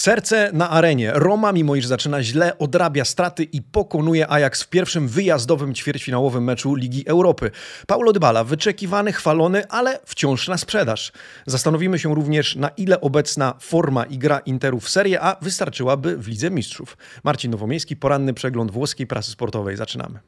[0.00, 1.12] Serce na arenie.
[1.14, 6.74] Roma, mimo iż zaczyna źle, odrabia straty i pokonuje Ajax w pierwszym wyjazdowym ćwierćfinałowym meczu
[6.74, 7.50] Ligi Europy.
[7.86, 11.12] Paulo Dybala, wyczekiwany, chwalony, ale wciąż na sprzedaż.
[11.46, 16.28] Zastanowimy się również, na ile obecna forma i gra Interu w Serie A wystarczyłaby w
[16.28, 16.96] Lidze Mistrzów.
[17.24, 19.76] Marcin Nowomiejski, poranny przegląd włoskiej prasy sportowej.
[19.76, 20.18] Zaczynamy.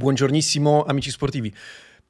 [0.00, 1.54] Buongiornissimo, amici sportivi.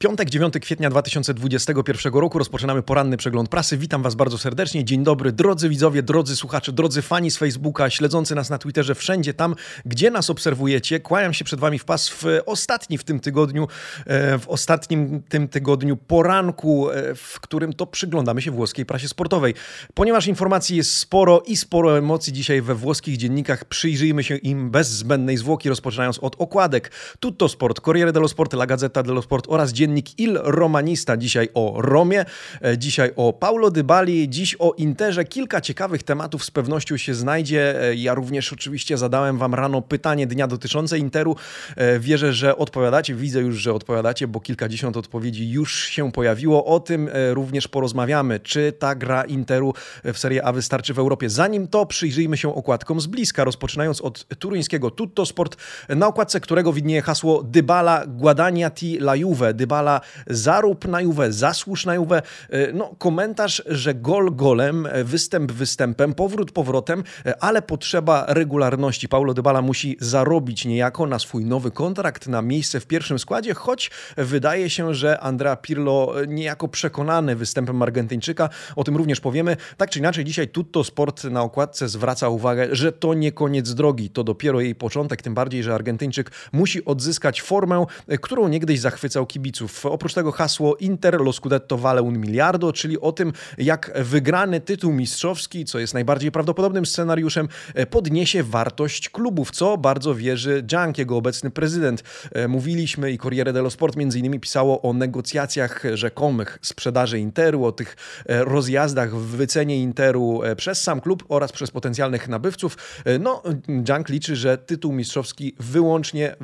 [0.02, 3.77] Piątek, 9 kwietnia 2021 roku rozpoczynamy poranny przegląd prasy.
[3.77, 4.84] Witam Was bardzo serdecznie.
[4.84, 9.34] Dzień dobry, drodzy widzowie, drodzy słuchacze, drodzy fani z Facebooka, śledzący nas na Twitterze, wszędzie
[9.34, 9.54] tam,
[9.86, 11.00] gdzie nas obserwujecie.
[11.00, 13.68] Kłaniam się przed Wami w pas w ostatni w tym tygodniu,
[14.06, 19.54] e, w ostatnim tym tygodniu poranku, e, w którym to przyglądamy się włoskiej prasie sportowej.
[19.95, 24.88] Ponieważ informacji jest sporo i sporo emocji dzisiaj we włoskich dziennikach, przyjrzyjmy się im bez
[24.88, 26.90] zbędnej zwłoki, rozpoczynając od okładek.
[27.20, 31.16] Tutto Sport, Corriere dello Sport, La Gazzetta dello Sport oraz dziennik dziennik Il Romanista.
[31.16, 32.24] Dzisiaj o Romie,
[32.63, 35.24] e, dzisiaj o Paulo Dybali, dziś o Interze.
[35.24, 37.83] Kilka ciekawych tematów z pewnością się znajdzie.
[37.83, 41.37] E, ja również oczywiście zadałem wam rano pytanie dnia dotyczące Interu.
[41.77, 43.15] E, wierzę, że odpowiadacie.
[43.15, 46.65] Widzę już, że odpowiadacie, bo kilkadziesiąt odpowiedzi już się pojawiło.
[46.65, 48.41] O tym również porozmawiamy.
[48.41, 49.74] Czy ta gra Interu
[50.05, 51.30] w Serie A wystarczy w Europie?
[51.30, 55.57] Zanim to przyjrzyjmy się okładkom z bliska, rozpoczynając od turyńskiego Tutto Sport,
[55.88, 59.55] na okładce którego widnieje hasło Dybala Guadagnati la Juve.
[59.55, 62.12] Dybala Dybala, zarób na Juve, zasłuż na Juve.
[62.50, 69.09] E, no, komentarz, że gol golem, e, występ występem, powrót powrotem, e, ale potrzeba regularności.
[69.09, 73.91] Paulo Dybala musi zarobić niejako na swój nowy kontrakt, na miejsce w pierwszym składzie, choć
[74.16, 79.56] wydaje się, że Andrea Pirlo niejako przekonany występem Argentyńczyka, o tym również powiemy.
[79.76, 84.10] Tak czy inaczej, dzisiaj Tutto Sport na okładce zwraca uwagę, że to nie koniec drogi,
[84.10, 87.87] to dopiero jej początek, tym bardziej, że Argentyńczyk musi odzyskać formę,
[88.20, 89.69] którą niegdyś zachwycał kibiców.
[89.84, 94.93] Oprócz tego hasło Inter lo scudetto vale un miliardo, czyli o tym, jak wygrany tytuł
[94.93, 101.17] mistrzowski, co jest najbardziej prawdopodobnym scenariuszem, e, podniesie wartość klubów, co bardzo wierzy Jank, jego
[101.17, 102.03] obecny prezydent.
[102.33, 107.73] E, mówiliśmy i Corriere dello Sport między innymi pisało o negocjacjach rzekomych sprzedaży Interu, o
[107.73, 107.97] tych
[108.27, 112.77] e, rozjazdach w wycenie Interu przez sam klub oraz przez potencjalnych nabywców.
[113.21, 113.43] No,
[113.89, 116.37] Jank liczy, że tytuł mistrzowski wyłącznie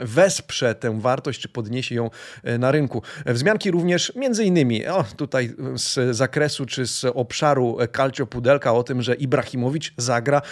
[0.00, 2.10] wesprze tę wartość, czy podniesie ją
[2.58, 3.02] na rynku.
[3.26, 9.02] Wzmianki również między innymi o, tutaj z zakresu czy z obszaru Calcio Pudelka o tym,
[9.02, 10.42] że Ibrahimowicz zagra e,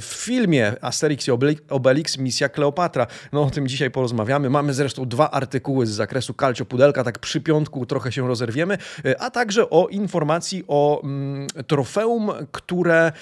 [0.00, 1.30] w filmie Asterix i
[1.70, 3.06] Obelix Misja Kleopatra.
[3.32, 4.50] No o tym dzisiaj porozmawiamy.
[4.50, 9.20] Mamy zresztą dwa artykuły z zakresu Calcio Pudelka, tak przy piątku trochę się rozerwiemy, e,
[9.20, 13.12] a także o informacji o mm, trofeum, które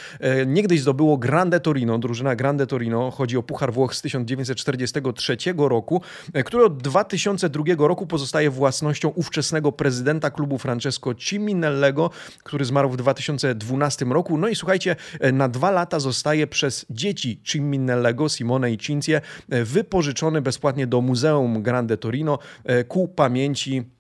[0.46, 3.10] niegdyś zdobyło Grande Torino, drużyna Grande Torino.
[3.10, 6.02] Chodzi o Puchar Włoch z 1943 roku,
[6.44, 12.10] który od 2002 roku pozostaje własnością ówczesnego prezydenta klubu Francesco Ciminellego,
[12.42, 14.38] który zmarł w 2012 roku.
[14.38, 14.96] No i słuchajcie,
[15.32, 21.96] na dwa lata zostaje przez dzieci Ciminellego, Simone i Cinzie, wypożyczony bezpłatnie do Muzeum Grande
[21.96, 23.99] Torino e, ku pamięci E,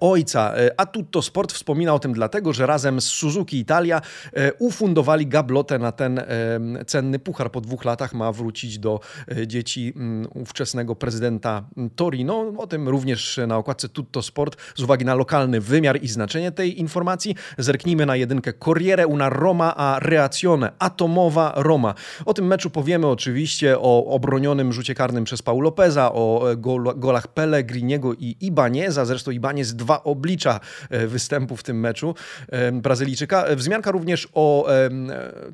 [0.00, 0.56] ojca.
[0.56, 4.00] E, a Tutto Sport wspomina o tym dlatego, że razem z Suzuki Italia
[4.32, 6.20] e, ufundowali gablotę na ten
[6.86, 7.50] cenny puchar.
[7.50, 9.00] Po dwóch latach ma wrócić do
[9.46, 11.64] dzieci mm, ówczesnego prezydenta
[11.96, 12.52] Torino.
[12.58, 16.80] O tym również na okładce Tutto Sport z uwagi na lokalny wymiar i znaczenie tej
[16.80, 17.34] informacji.
[17.58, 20.72] Zerknijmy na jedynkę Corriere una Roma a reazione.
[20.78, 21.94] Atomowa Roma.
[22.24, 26.42] O tym meczu powiemy oczywiście o obronionym rzucie karnym przez Paul Lopeza, o
[26.96, 29.04] golach Pellegriniego i Ibaneza.
[29.04, 30.60] Zresztą Ibanez jest dwa oblicza
[30.90, 32.14] e, występu w tym meczu
[32.48, 33.44] e, Brazylijczyka.
[33.56, 34.90] Wzmianka również o e,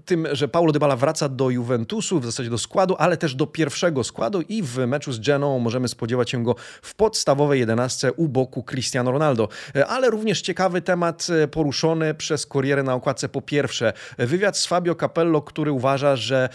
[0.04, 4.04] tym, że Paulo Dybala wraca do Juventusu, w zasadzie do składu, ale też do pierwszego
[4.04, 8.62] składu i w meczu z Geną możemy spodziewać się go w podstawowej jedenastce u boku
[8.62, 9.48] Cristiano Ronaldo.
[9.88, 13.92] Ale również ciekawy temat poruszony przez Corriere na okładce po pierwsze.
[14.18, 16.48] Wywiad z Fabio Capello, który uważa, że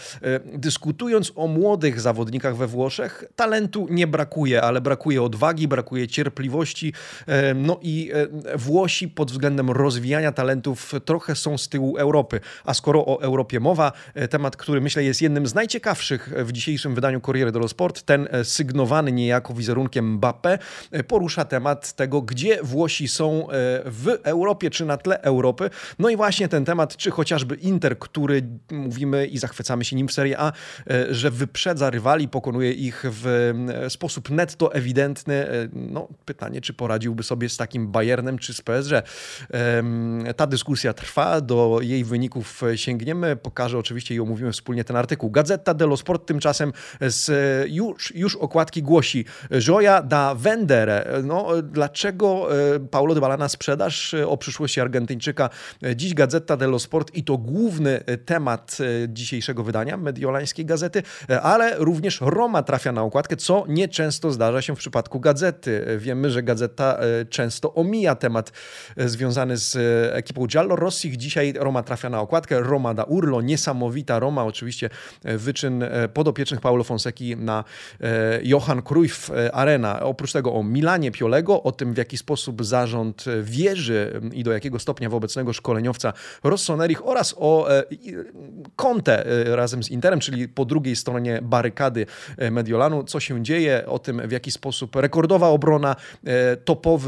[0.54, 6.92] dyskutując o młodych zawodnikach we Włoszech, talentu nie brakuje, ale brakuje odwagi, brakuje cierpliwości,
[7.54, 12.40] no i e, Włosi pod względem rozwijania talentów trochę są z tyłu Europy.
[12.64, 16.94] A skoro o Europie mowa, e, temat, który myślę jest jednym z najciekawszych w dzisiejszym
[16.94, 20.58] wydaniu Corriere dello Sport, ten e, sygnowany niejako wizerunkiem Mbappé,
[21.06, 23.46] porusza temat tego, gdzie Włosi są
[23.84, 25.70] w Europie czy na tle Europy.
[25.98, 30.12] No i właśnie ten temat, czy chociażby Inter, który mówimy i zachwycamy się nim w
[30.12, 30.52] Serie A,
[31.10, 33.52] że wyprzedza rywali, pokonuje ich w
[33.88, 35.46] sposób netto ewidentny.
[35.72, 38.92] No, pytanie, czy poradziłby sobie sobie z takim Bayernem czy z PSG.
[40.36, 43.36] Ta dyskusja trwa, do jej wyników sięgniemy.
[43.36, 45.30] Pokażę oczywiście i omówimy wspólnie ten artykuł.
[45.30, 47.30] Gazeta dello Sport tymczasem z
[47.70, 49.24] już, już okładki głosi
[49.68, 51.22] Joya da Vendere.
[51.24, 52.48] No, dlaczego
[52.90, 55.50] Paulo Dybala na sprzedaż o przyszłości Argentyńczyka?
[55.96, 58.78] Dziś Gazeta dello Sport i to główny temat
[59.08, 61.02] dzisiejszego wydania mediolańskiej gazety,
[61.42, 65.86] ale również Roma trafia na okładkę, co nieczęsto zdarza się w przypadku gazety.
[65.98, 68.52] Wiemy, że gazeta e, często omija temat
[68.96, 71.16] e, związany z e, ekipą Giallo Rossich.
[71.16, 72.60] Dzisiaj Roma trafia na okładkę.
[72.60, 74.90] Roma da Urlo, niesamowita Roma, oczywiście
[75.24, 75.84] wyczyn
[76.14, 77.64] podopiecznych Paulo Fonseki na
[78.42, 80.00] Johan Cruyff Arena.
[80.00, 84.78] Oprócz tego o Milanie Piolego, o tym w jaki sposób zarząd wierzy i do jakiego
[84.78, 86.12] stopnia w obecnego szkoleniowca
[86.44, 87.68] Rossonerich oraz o
[88.76, 92.06] Conte razem z Interem, czyli po drugiej stronie barykady
[92.50, 96.56] Mediolanu, co się dzieje, o tym w jaki sposób rekordowa obrona, e,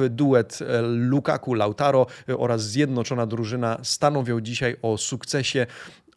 [0.02, 5.66] topowy duet e, Lukaku-Lautaro e, oraz zjednoczona drużyna stanowią dzisiaj o sukcesie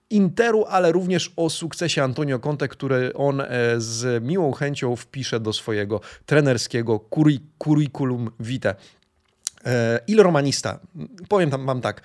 [0.09, 3.43] Interu, ale również o sukcesie Antonio Conte, który on
[3.77, 6.99] z miłą chęcią wpisze do swojego trenerskiego
[7.59, 8.75] curriculum vitae.
[10.07, 10.79] Il Romanista.
[11.29, 12.01] Powiem tam mam tak.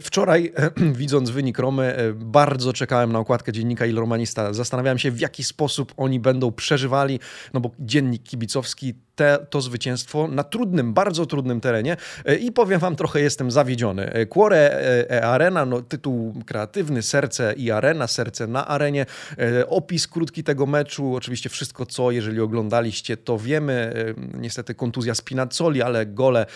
[0.00, 0.52] Wczoraj,
[1.02, 4.52] widząc wynik Romy, bardzo czekałem na okładkę dziennika Il Romanista.
[4.52, 7.20] Zastanawiałem się, w jaki sposób oni będą przeżywali,
[7.54, 11.96] no bo dziennik kibicowski te, to zwycięstwo na trudnym, bardzo trudnym terenie
[12.40, 14.26] i powiem wam, trochę jestem zawiedziony.
[14.28, 14.70] Cuore
[15.10, 19.06] e, Arena, no, tytuł kreatywny, serce i arena, serce na arenie.
[19.38, 23.72] E, opis krótki tego meczu, oczywiście wszystko co, jeżeli oglądaliście, to wiemy.
[23.72, 26.46] E, niestety kontuzja Spinazzoli, ale gole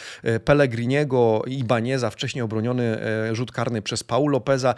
[0.44, 2.99] Pellegriniego i Banieza, wcześniej obroniony
[3.32, 4.75] rzut karny przez Paul Lopeza.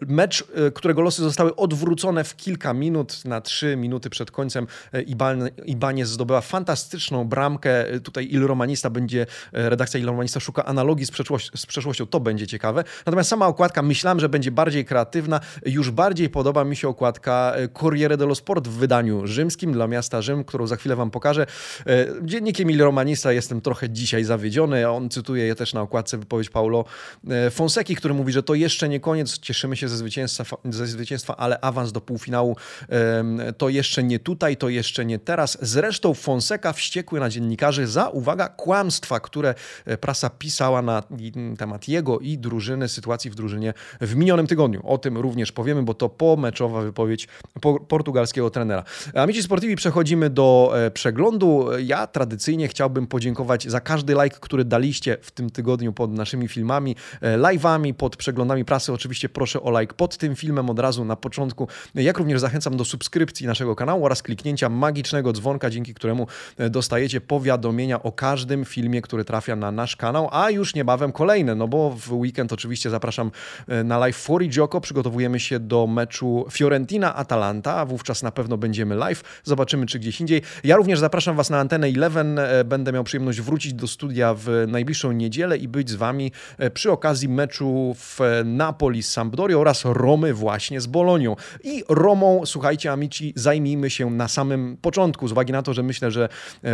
[0.00, 0.44] Mecz,
[0.74, 4.66] którego losy zostały odwrócone w kilka minut, na trzy minuty przed końcem
[5.64, 8.00] Ibanez zdobyła fantastyczną bramkę.
[8.00, 11.12] Tutaj Il Romanista będzie, e, redakcja Il Romanista szuka analogii z,
[11.54, 12.84] z przeszłością, to będzie ciekawe.
[13.06, 15.40] Natomiast sama okładka myślałem, że będzie bardziej kreatywna.
[15.66, 20.22] Już bardziej podoba mi się okładka e, Corriere dello Sport w wydaniu rzymskim dla miasta
[20.22, 21.46] Rzym, którą za chwilę wam pokażę.
[21.86, 24.90] E, dziennikiem Il Romanista jestem trochę dzisiaj zawiedziony.
[24.90, 26.84] On cytuje je też na okładce wypowiedź Paulo
[27.50, 29.38] Fonseki, który mówi, że to jeszcze nie koniec.
[29.38, 32.56] Cieszymy się ze zwycięstwa, ze zwycięstwa ale awans do półfinału
[33.58, 35.58] to jeszcze nie tutaj, to jeszcze nie teraz.
[35.60, 39.54] Zresztą Fonseca wściekł na dziennikarzy za, uwaga, kłamstwa, które
[39.84, 41.02] e, prasa pisała na
[41.58, 44.80] temat jego i drużyny, sytuacji w drużynie w minionym tygodniu.
[44.84, 47.28] O tym również powiemy, bo to pomeczowa wypowiedź
[47.88, 48.84] portugalskiego trenera.
[49.14, 51.68] Amici Sportivi przechodzimy do e, przeglądu.
[51.84, 56.96] Ja tradycyjnie chciałbym podziękować za każdy like, który daliście w tym tygodniu pod naszymi filmami,
[57.20, 58.92] e, live'ami, pod przeglądami prasy.
[58.92, 61.68] Oczywiście proszę o like pod tym filmem od razu na początku.
[61.94, 66.26] Jak również zachęcam do subskrypcji naszego kanału oraz kliknięcia magicznego dzwonka, dzięki któremu
[66.70, 71.54] dostajecie dostajecie powiadomienia o każdym filmie, który trafia na nasz kanał, a już niebawem kolejne,
[71.54, 73.30] no bo w weekend oczywiście zapraszam
[73.68, 79.22] e, na live Fori Gioco, przygotowujemy się do meczu Fiorentina-Atalanta, wówczas na pewno będziemy live,
[79.44, 80.42] zobaczymy czy gdzieś indziej.
[80.64, 84.64] Ja również zapraszam Was na Antenę 11, e, będę miał przyjemność wrócić do studia w
[84.68, 89.84] najbliższą niedzielę i być z Wami e, przy okazji meczu w Napoli z Sampdoria oraz
[89.84, 91.36] Romy właśnie z Bolonią.
[91.64, 96.10] I Romą, słuchajcie amici, zajmijmy się na samym początku, z uwagi na to, że myślę,
[96.10, 96.28] że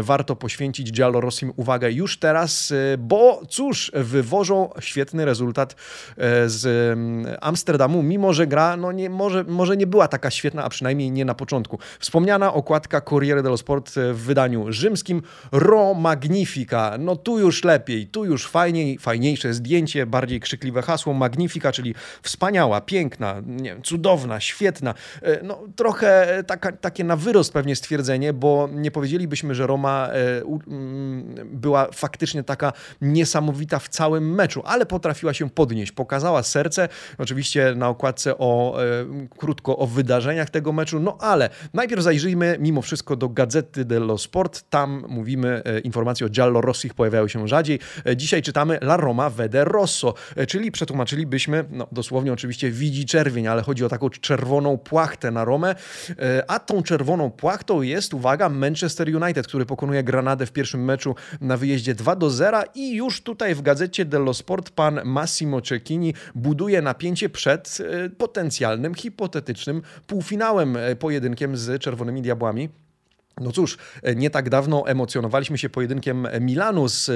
[0.09, 6.67] warto poświęcić Giallo Rossim uwagę już teraz, y, bo cóż, wywożą świetny rezultat y, z
[6.93, 11.11] mm, Amsterdamu, mimo że gra no nie, może, może nie była taka świetna, a przynajmniej
[11.11, 11.79] nie na początku.
[11.99, 15.23] Wspomniana okładka Corriere dello Sport w wydaniu rzymskim
[15.53, 16.97] Ro Magnifica.
[16.99, 22.81] No tu już lepiej, tu już fajniej, fajniejsze zdjęcie, bardziej krzykliwe hasło Magnifica, czyli wspaniała,
[22.81, 24.95] piękna, nie cudowna, świetna.
[25.23, 30.43] Y, no trochę taka, takie na wyrost pewnie stwierdzenie, bo nie powiedzielibyśmy, że Roma E,
[30.67, 35.93] mm, była faktycznie taka niesamowita w całym meczu, ale potrafiła się podnieść.
[35.93, 36.89] Pokazała serce,
[37.19, 38.87] oczywiście na okładce o, e,
[39.39, 44.65] krótko o wydarzeniach tego meczu, no ale najpierw zajrzyjmy mimo wszystko do Gazety dello Sport.
[44.71, 47.79] Tam mówimy, e, informacje o Giallo Rossich pojawiają się rzadziej.
[48.17, 50.15] Dzisiaj czytamy La Roma Vede Rosso,
[50.49, 55.75] czyli przetłumaczylibyśmy, no dosłownie oczywiście widzi czerwień, ale chodzi o taką czerwoną płachtę na Romę,
[56.49, 61.15] a tą czerwoną płachtą jest, uwaga, Manchester United, który pokonuje pokonuje Granadę w pierwszym meczu
[61.41, 66.15] na wyjeździe 2 do 0 i już tutaj w gazecie dello Sport pan Massimo Cecchini
[66.35, 72.69] buduje napięcie przed e, potencjalnym, hipotetycznym półfinałem, e, pojedynkiem z Czerwonymi Diabłami.
[73.41, 73.79] No cóż,
[74.17, 77.11] nie tak dawno emocjonowaliśmy się pojedynkiem Milanu z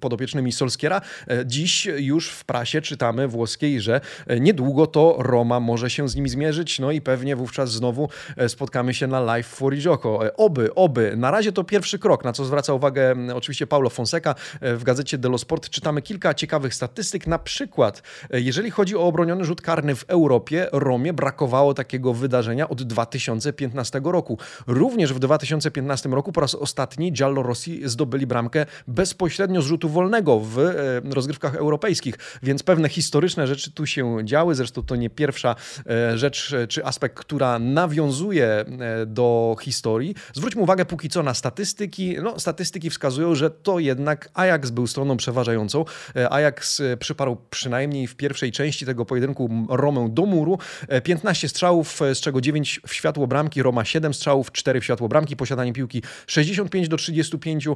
[0.00, 1.00] podopiecznymi Solskiera.
[1.46, 4.00] Dziś już w prasie czytamy włoskiej, że
[4.40, 8.08] niedługo to Roma może się z nimi zmierzyć, no i pewnie wówczas znowu
[8.48, 10.20] spotkamy się na live for Idzioko.
[10.36, 11.14] Oby, oby.
[11.16, 14.34] Na razie to pierwszy krok, na co zwraca uwagę oczywiście Paulo Fonseca.
[14.62, 17.26] W gazecie Dello Sport czytamy kilka ciekawych statystyk.
[17.26, 22.82] Na przykład, jeżeli chodzi o obroniony rzut karny w Europie, Romie brakowało takiego wydarzenia od
[22.82, 24.38] 2015 roku.
[24.66, 29.88] Również Również w 2015 roku po raz ostatni Giallo Rossi zdobyli bramkę bezpośrednio z rzutu
[29.88, 34.54] wolnego w e, rozgrywkach europejskich, więc pewne historyczne rzeczy tu się działy.
[34.54, 38.64] Zresztą to nie pierwsza e, rzecz e, czy aspekt, która nawiązuje
[39.06, 40.14] do historii.
[40.34, 42.16] Zwróćmy uwagę póki co na statystyki.
[42.22, 45.84] No, statystyki wskazują, że to jednak Ajax był stroną przeważającą.
[46.30, 50.58] Ajax przyparł przynajmniej w pierwszej części tego pojedynku Romę do muru.
[51.02, 55.36] 15 strzałów, z czego 9 w światło bramki, Roma 7 strzałów, 4 w światło bramki,
[55.36, 57.74] posiadanie piłki 65 do 35, e,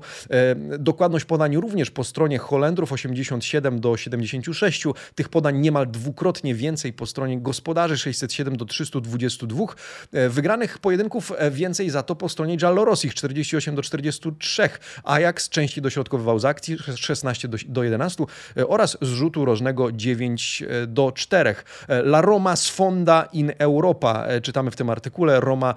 [0.78, 7.06] dokładność podań również po stronie Holendrów 87 do 76, tych podań niemal dwukrotnie więcej po
[7.06, 9.64] stronie gospodarzy 607 do 322,
[10.12, 14.68] e, wygranych pojedynków e, więcej za to po stronie Giallorossich 48 do 43,
[15.04, 18.24] Ajax częściej dośrodkowywał z akcji 16 do 11
[18.68, 21.54] oraz z rzutu rożnego 9 do 4.
[21.88, 25.74] La Roma sfonda in Europa, czytamy w tym artykule, Roma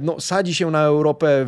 [0.00, 1.46] no, sadzi się na Europę,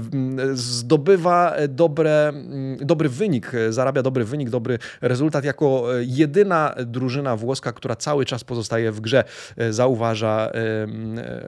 [0.53, 2.33] zdobywa dobre,
[2.81, 8.93] dobry wynik, zarabia dobry wynik, dobry rezultat jako jedyna drużyna włoska, która cały czas pozostaje
[8.93, 9.25] w grze,
[9.71, 10.51] zauważa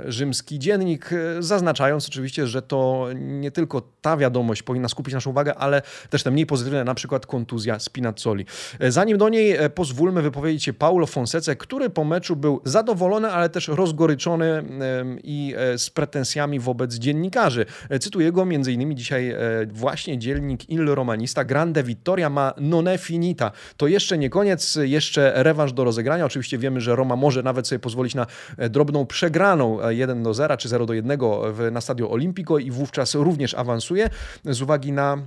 [0.06, 5.82] rzymski dziennik, zaznaczając oczywiście, że to nie tylko ta wiadomość powinna skupić naszą uwagę, ale
[6.10, 8.46] też te mniej pozytywne, na przykład kontuzja Spinazzoli.
[8.88, 13.68] Zanim do niej pozwólmy wypowiedzieć się Paulo Fonsece, który po meczu był zadowolony, ale też
[13.68, 14.64] rozgoryczony
[15.24, 17.53] i e, z pretensjami wobec dziennikarzy.
[17.88, 18.96] E, cytuję go m.in.
[18.96, 19.38] dzisiaj e,
[19.72, 21.44] właśnie dzielnik Il Romanista.
[21.44, 23.50] Grande Vittoria ma non finita.
[23.76, 26.24] To jeszcze nie koniec, jeszcze rewanż do rozegrania.
[26.24, 28.26] Oczywiście wiemy, że Roma może nawet sobie pozwolić na
[28.58, 31.20] e, drobną przegraną 1 do 0 czy 0 do 1
[31.72, 34.10] na Stadio Olimpico i wówczas również awansuje
[34.44, 35.18] z uwagi na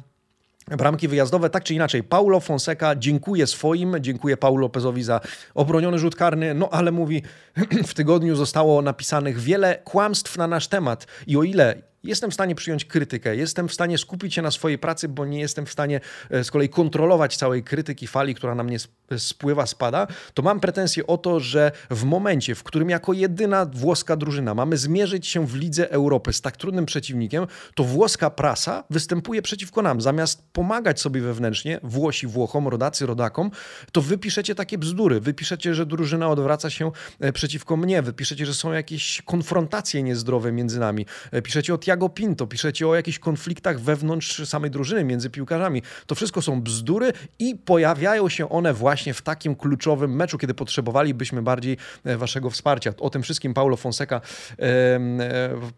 [0.68, 5.22] Bramki wyjazdowe, tak czy inaczej, Paulo Fonseca dziękuję swoim, dziękuję Paulo Lopezowi za
[5.54, 7.22] obroniony rzut karny, no ale mówi,
[7.88, 12.56] w tygodniu zostało napisanych wiele kłamstw na nasz temat i o ile jestem w stanie
[12.56, 16.02] przyjąć krytykę, jestem w stanie skupić się na swojej pracy, bo nie jestem w stanie
[16.30, 18.78] e, z kolei kontrolować całej krytyki fali, która na mnie
[19.18, 24.16] spływa, spada, to mam pretensje o to, że w momencie, w którym jako jedyna włoska
[24.16, 29.42] drużyna mamy zmierzyć się w Lidze Europy z tak trudnym przeciwnikiem, to włoska prasa występuje
[29.42, 30.02] przeciwko nam.
[30.02, 33.52] Zamiast pomagać sobie wewnętrznie, Włosi Włochom, rodacy rodakom,
[33.92, 35.20] to wypiszecie takie bzdury.
[35.20, 40.80] Wypiszecie, że drużyna odwraca się e, przeciwko mnie, wypiszecie, że są jakieś konfrontacje niezdrowe między
[40.80, 41.06] nami.
[41.32, 45.82] E, piszecie o Tiago Pinto, piszecie o jakichś konfliktach wewnątrz samej drużyny, między piłkarzami.
[46.06, 51.42] To wszystko są bzdury i pojawiają się one właśnie w takim kluczowym meczu, kiedy potrzebowalibyśmy
[51.42, 52.94] bardziej e, waszego wsparcia.
[53.00, 54.22] O tym wszystkim Paulo Fonseca
[54.60, 55.00] e,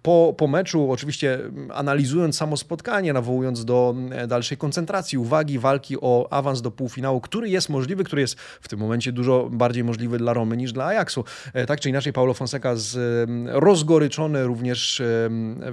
[0.01, 1.39] po, po meczu, oczywiście
[1.73, 7.49] analizując samo spotkanie, nawołując do e, dalszej koncentracji, uwagi, walki o awans do półfinału, który
[7.49, 11.23] jest możliwy, który jest w tym momencie dużo bardziej możliwy dla Romy niż dla Ajaxu.
[11.67, 15.01] Tak czy inaczej, Paulo Fonseca z, rozgoryczony również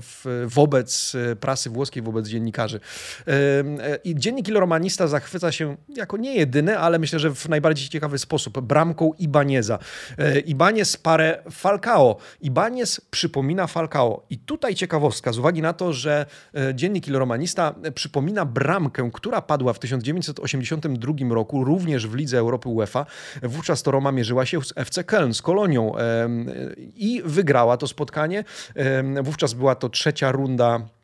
[0.03, 2.81] w wobec e, prasy włoskiej, wobec dziennikarzy.
[3.27, 3.33] E,
[4.05, 8.19] I dziennik Il Romanista zachwyca się jako nie jedyny, ale myślę, że w najbardziej ciekawy
[8.19, 9.79] sposób bramką Ibaneza.
[10.19, 12.17] E, Ibanez parę Falcao.
[12.41, 14.27] Ibanez przypomina Falcao.
[14.31, 16.27] I tutaj ciekawostka, z uwagi na to, że
[16.75, 23.07] dziennik Il Romanista przypomina bramkę, która padła w 1982 roku, również w Lidze Europy UEFA.
[23.43, 25.93] Wówczas to Roma mierzyła się z FC Köln, z Kolonią
[26.95, 28.45] i wygrała to spotkanie.
[29.23, 30.96] Wówczas była to trzecia trzecia runda E,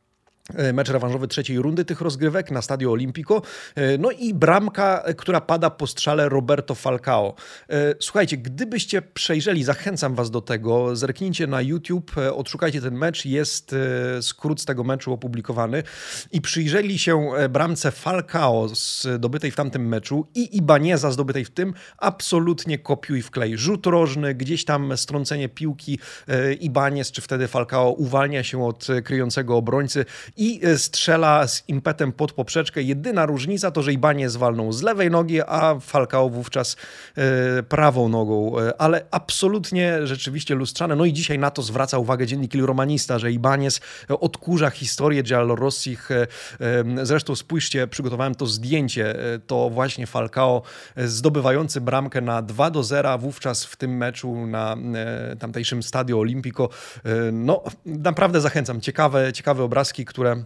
[0.72, 3.42] mecz rewanżowy trzeciej rundy tych rozgrywek na Stadio Olimpico.
[3.74, 7.34] E, no i bramka, e, która pada po strzale Roberto Falcao.
[8.00, 13.74] Słuchajcie, gdybyście przejrzeli, zachęcam was do tego, zerknijcie na YouTube, odszukajcie ten mecz, jest
[14.20, 15.82] skrót z tego meczu opublikowany
[16.32, 22.78] i przyjrzeli się bramce Falcao zdobytej w tamtym meczu i Ibaneza zdobytej w tym, absolutnie
[22.78, 23.58] kopiuj w klej.
[23.58, 25.98] Rzut rożny, gdzieś tam strącenie piłki
[26.60, 30.04] Ibanez, czy wtedy Falcao uwalnia się od kryjącego obrońcy
[30.36, 32.82] i strzela z impetem pod poprzeczkę.
[32.82, 36.76] Jedyna różnica to, że Ibanie zwalnął z lewej nogi, a Falcao wówczas
[37.68, 40.96] prawą nogą, ale absolutnie rzeczywiście lustrzane.
[40.96, 46.08] No i dzisiaj na to zwraca uwagę dziennik Il Romanista, że Ibanez odkurza historię Giallorossich.
[47.02, 49.14] Zresztą spójrzcie, przygotowałem to zdjęcie,
[49.46, 50.62] to właśnie Falcao
[50.96, 54.76] zdobywający bramkę na 2 do 0 wówczas w tym meczu na
[55.38, 56.68] tamtejszym Stadio Olimpico.
[57.32, 58.80] No, naprawdę zachęcam.
[58.80, 60.44] Ciekawe, ciekawe obrazki, które które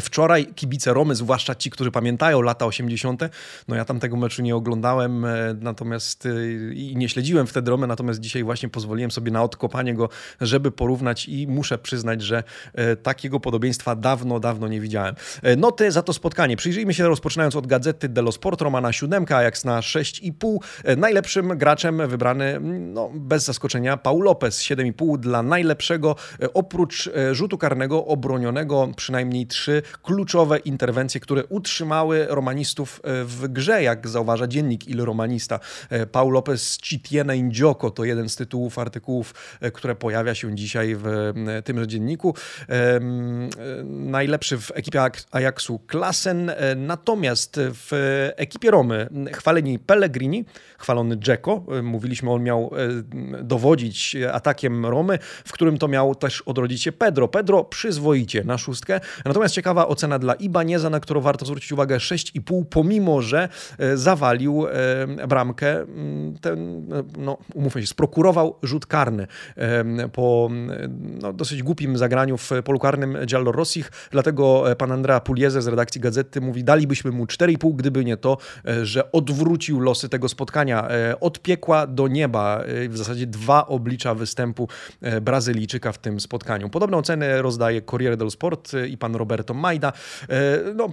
[0.00, 3.22] Wczoraj kibice Romy, zwłaszcza ci, którzy pamiętają lata 80.,
[3.68, 7.86] no ja tam tego meczu nie oglądałem, e, natomiast e, i nie śledziłem wtedy Romy,
[7.86, 10.08] natomiast dzisiaj właśnie pozwoliłem sobie na odkopanie go,
[10.40, 12.42] żeby porównać i muszę przyznać, że
[12.74, 15.14] e, takiego podobieństwa dawno, dawno nie widziałem.
[15.56, 16.56] Noty za to spotkanie.
[16.56, 20.58] Przyjrzyjmy się rozpoczynając od gazety Dello Sport, Roma na 7, Ajax na 6,5.
[20.96, 26.16] Najlepszym graczem wybrany, no, bez zaskoczenia, Paul Lopez, 7,5 dla najlepszego,
[26.54, 33.82] oprócz rzutu karnego obronionego przynajmniej 3 trzy kluczowe interwencje, które utrzymały romanistów e, w grze,
[33.82, 35.60] jak zauważa dziennik Il Romanista.
[35.90, 40.96] E, Paul Lopez Citiene Indioko to jeden z tytułów artykułów, e, które pojawia się dzisiaj
[40.98, 41.32] w
[41.64, 42.34] tymże dzienniku.
[43.84, 45.00] Najlepszy w ekipie
[45.30, 47.90] Ajaxu Klassen, natomiast w
[48.36, 50.44] ekipie Romy chwaleni Pellegrini,
[50.78, 51.64] chwalony Dzeko.
[51.82, 52.70] Mówiliśmy, on miał
[53.42, 57.28] dowodzić atakiem Romy, w którym to miał też odrodzić się Pedro.
[57.28, 59.00] Pedro przyzwoicie na szóstkę.
[59.24, 64.66] Natomiast ciekawa ocena dla Ibaneza, na którą warto zwrócić uwagę 6,5, pomimo że e, zawalił
[64.66, 65.80] e, bramkę.
[65.80, 69.26] Mm, ten, no, umówmy się, sprokurował rzut karny
[70.12, 70.50] po
[71.22, 73.90] no, dosyć głupim zagraniu w polu karnym Giallo Rossich.
[74.10, 78.38] Dlatego e, pan Andrea Pugliese z redakcji Gazety mówi, dalibyśmy mu 4,5, gdyby nie to,
[78.82, 80.88] że odwrócił losy tego spotkania.
[81.20, 82.62] Od piekła do nieba.
[82.88, 84.68] W zasadzie dwa oblicza występu
[85.22, 86.70] Brazylijczyka w tym spotkaniu.
[86.70, 89.92] Podobną ocenę rozdaje Corriere dello Sport i pan Robert Roberto Majda.
[90.28, 90.88] E, no,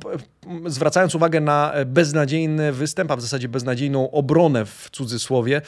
[0.65, 5.61] zwracając uwagę na beznadziejny występ, a w zasadzie beznadziejną obronę w cudzysłowie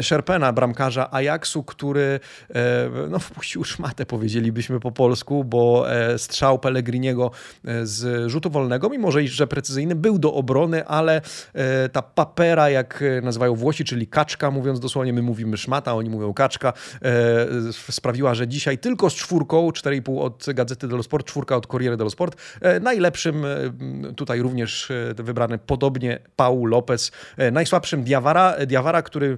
[0.00, 2.20] Szerpena, bramkarza Ajaxu, który
[2.50, 7.30] e, no, wpuścił szmatę, powiedzielibyśmy po polsku, bo e, strzał Pellegriniego
[7.82, 11.20] z rzutu wolnego, mimo że, że precyzyjny, był do obrony, ale
[11.92, 16.72] ta papera, jak nazywają Włosi, czyli kaczka, mówiąc dosłownie, my mówimy szmata, oni mówią kaczka,
[17.90, 22.10] sprawiła, że dzisiaj tylko z czwórką, 4,5 od Gazety dello Sport, czwórka od Corriere dello
[22.10, 22.36] Sport.
[22.60, 23.48] E, najlepszym e,
[24.16, 27.12] tutaj również e, wybrany podobnie Paul Lopez.
[27.52, 29.36] Najsłabszym Diawara, Diawara, który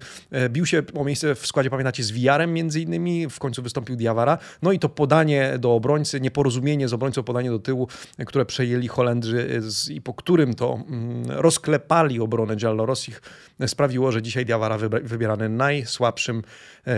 [0.49, 3.29] bił się o miejsce w składzie, pamiętacie, z Wiarem między innymi.
[3.31, 4.39] W końcu wystąpił Diawara.
[4.63, 7.89] No i to podanie do obrońcy, nieporozumienie z obrońcą, podanie do tyłu,
[8.27, 9.61] które przejęli Holendrzy
[9.91, 13.23] i po którym to mm, rozklepali obronę Giallorossich,
[13.67, 16.43] sprawiło, że dzisiaj Diawara wybierany najsłabszym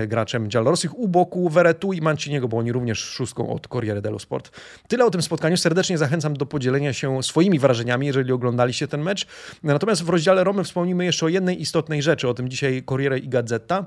[0.07, 4.51] graczem Giallorossich u boku Veretu i Manciniego, bo oni również szóstką od Corriere dello Sport.
[4.89, 5.57] Tyle o tym spotkaniu.
[5.57, 9.27] Serdecznie zachęcam do podzielenia się swoimi wrażeniami, jeżeli oglądaliście ten mecz.
[9.63, 13.29] Natomiast w rozdziale Romy wspomnimy jeszcze o jednej istotnej rzeczy, o tym dzisiaj Corriere i
[13.29, 13.87] Gazeta.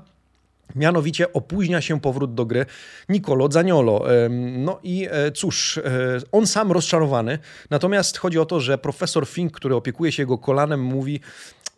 [0.76, 2.66] Mianowicie opóźnia się powrót do gry
[3.08, 4.04] Nicolo Zaniolo.
[4.58, 5.82] No i e, cóż, e,
[6.32, 7.38] on sam rozczarowany.
[7.70, 11.20] Natomiast chodzi o to, że profesor Fink, który opiekuje się jego kolanem, mówi,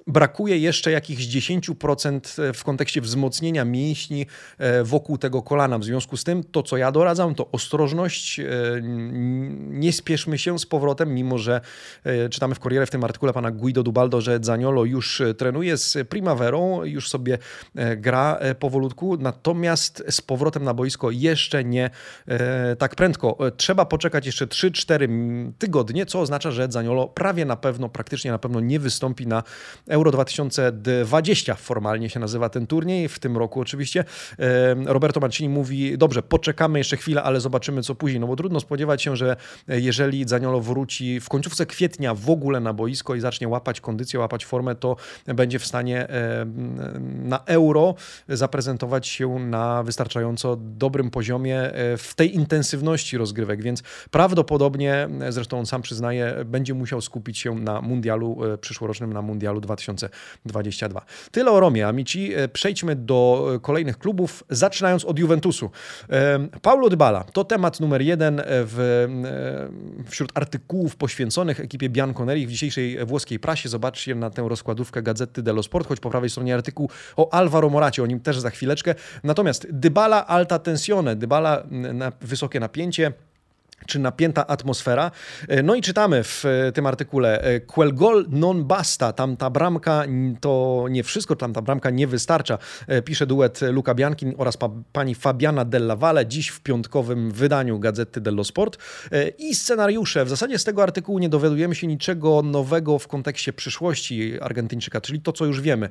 [0.06, 4.26] brakuje jeszcze jakichś 10% e, w kontekście wzmocnienia mięśni
[4.58, 5.78] e, wokół tego kolana.
[5.78, 8.40] W związku z tym to, co ja doradzam, to ostrożność.
[8.40, 8.44] E,
[9.62, 11.60] nie spieszmy się z powrotem, mimo że
[12.30, 16.84] czytamy w Corriere w tym artykule pana Guido Dubaldo, że Zaniolo już trenuje z Primaverą,
[16.84, 17.38] już sobie
[17.96, 21.90] gra powolutku, natomiast z powrotem na boisko jeszcze nie
[22.78, 23.38] tak prędko.
[23.56, 28.60] Trzeba poczekać jeszcze 3-4 tygodnie, co oznacza, że Zaniolo prawie na pewno, praktycznie na pewno
[28.60, 29.42] nie wystąpi na
[29.92, 34.04] Euro 2020 formalnie się nazywa ten turniej, w tym roku oczywiście.
[34.86, 39.02] Roberto Mancini mówi, dobrze, poczekamy jeszcze chwilę, ale zobaczymy co później, no bo trudno spodziewać
[39.02, 39.36] się, że
[39.68, 44.44] jeżeli Zaniolo wróci w końcówce kwietnia w ogóle na boisko i zacznie łapać kondycję, łapać
[44.44, 46.08] formę, to będzie w stanie
[47.22, 47.94] na Euro
[48.28, 55.66] zaprezentować się na wystarczająco dobrym poziomie e, w tej intensywności rozgrywek, więc prawdopodobnie, zresztą on
[55.66, 59.81] sam przyznaje, będzie musiał skupić się na mundialu e, przyszłorocznym, na mundialu 2020.
[59.86, 61.02] 2022.
[61.30, 62.34] Tyle o Romie, amici.
[62.34, 65.70] E, przejdźmy do e, kolejnych klubów, zaczynając od Juventusu.
[66.10, 69.06] E, Paulo Dybala to temat numer jeden w,
[70.08, 73.68] wśród artykułów poświęconych ekipie Bianconeri w dzisiejszej włoskiej prasie.
[73.68, 78.02] Zobaczcie na tę rozkładówkę Gazety dello Sport, choć po prawej stronie artykuł o Alvaro Moracie,
[78.02, 78.94] o nim też za chwileczkę.
[79.24, 83.12] Natomiast Dybala alta tensione, Dybala na wysokie napięcie,
[83.86, 85.10] czy napięta atmosfera.
[85.48, 89.50] E, no i czytamy w e, tym artykule e, Quel gol non basta, tam ta
[89.50, 90.04] bramka
[90.40, 92.58] to nie wszystko, tam ta bramka nie wystarcza,
[93.04, 98.20] pisze duet Luca Biankin oraz pa, pani Fabiana Della Valle dziś w piątkowym wydaniu Gazety
[98.20, 98.78] dello Sport.
[99.38, 100.24] I scenariusze.
[100.24, 105.20] W zasadzie z tego artykułu nie dowiadujemy się niczego nowego w kontekście przyszłości Argentyńczyka, czyli
[105.20, 105.88] to, co już wiemy.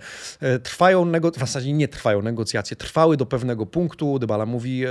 [0.63, 4.19] Trwają, w zasadzie nie trwają negocjacje, trwały do pewnego punktu.
[4.19, 4.84] Dybala mówi,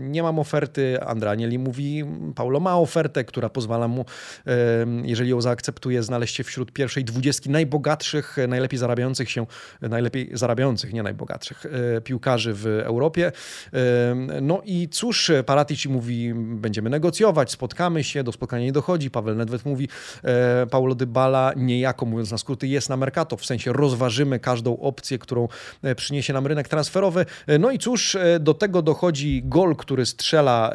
[0.00, 2.04] nie mam oferty, Andra Anieli mówi,
[2.46, 4.04] Paulo ma ofertę, która pozwala mu,
[5.02, 9.46] jeżeli ją zaakceptuje, znaleźć się wśród pierwszej dwudziestki najbogatszych, najlepiej zarabiających się,
[9.80, 13.32] najlepiej zarabiających, nie najbogatszych e, piłkarzy w Europie.
[14.42, 19.10] No i cóż, Paratici mówi, będziemy negocjować, spotkamy się, do spotkania nie dochodzi.
[19.10, 19.88] Paweł Nedved mówi,
[20.24, 25.18] e, Paulo Dybala niejako, mówiąc na skróty, jest na Mercato, w sensie rozważymy każdą opcję,
[25.18, 25.48] którą
[25.82, 27.26] e, przyniesie nam rynek transferowy.
[27.58, 30.72] No i cóż, do tego dochodzi gol, który strzela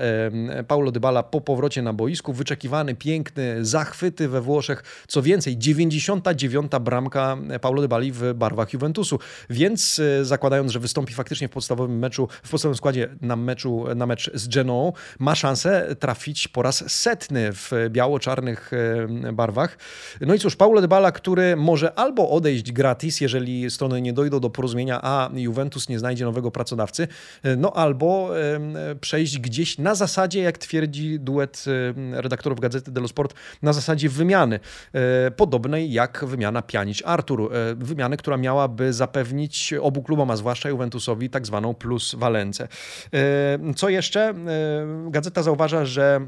[0.67, 2.33] Paulo Dybala po powrocie powrocie na boisku.
[2.33, 4.83] Wyczekiwany, piękny, zachwyty we Włoszech.
[5.07, 6.71] Co więcej, 99.
[6.81, 9.19] bramka Paulo Dybali w barwach Juventusu.
[9.49, 14.05] Więc e, zakładając, że wystąpi faktycznie w podstawowym meczu, w podstawowym składzie na, meczu, na
[14.05, 19.77] mecz z Genoą, ma szansę trafić po raz setny w biało-czarnych e, barwach.
[20.21, 24.49] No i cóż, Paulo Dybala, który może albo odejść gratis, jeżeli strony nie dojdą do
[24.49, 27.07] porozumienia, a Juventus nie znajdzie nowego pracodawcy,
[27.43, 28.29] e, no albo
[29.01, 34.59] przejść gdzieś na zasadzie, jak twierdzi duet Y, redaktorów Gazety dello Sport na zasadzie wymiany,
[35.27, 37.55] y, podobnej jak wymiana Pjanic-Artur.
[37.71, 42.67] Y, wymiany, która miałaby zapewnić obu klubom, a zwłaszcza Juventusowi, tak zwaną plus Valencę.
[43.75, 44.33] Co jeszcze?
[45.09, 46.21] Gazeta zauważa, że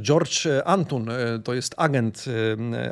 [0.00, 2.24] George Antun, e, to jest agent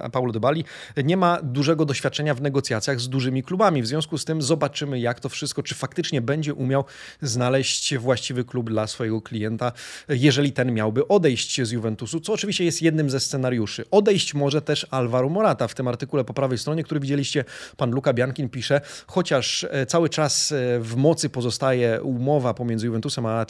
[0.03, 0.65] e, Paulo Dybali,
[1.05, 3.83] nie ma dużego doświadczenia w negocjacjach z dużymi klubami.
[3.83, 6.85] W związku z tym zobaczymy, jak to wszystko, czy faktycznie będzie umiał
[7.23, 9.73] znaleźć właściwy klub dla swojego klienta,
[10.09, 13.85] jeżeli ten miałby odejść z Juventusu, co oczywiście jest jednym ze scenariuszy.
[13.91, 15.69] Odejść może też Alvaro Morata.
[15.69, 17.45] W tym artykule po prawej stronie, który widzieliście,
[17.77, 23.41] pan Luka Biankin pisze, chociaż e, cały czas w mocy pozostaje umowa pomiędzy Juventusem a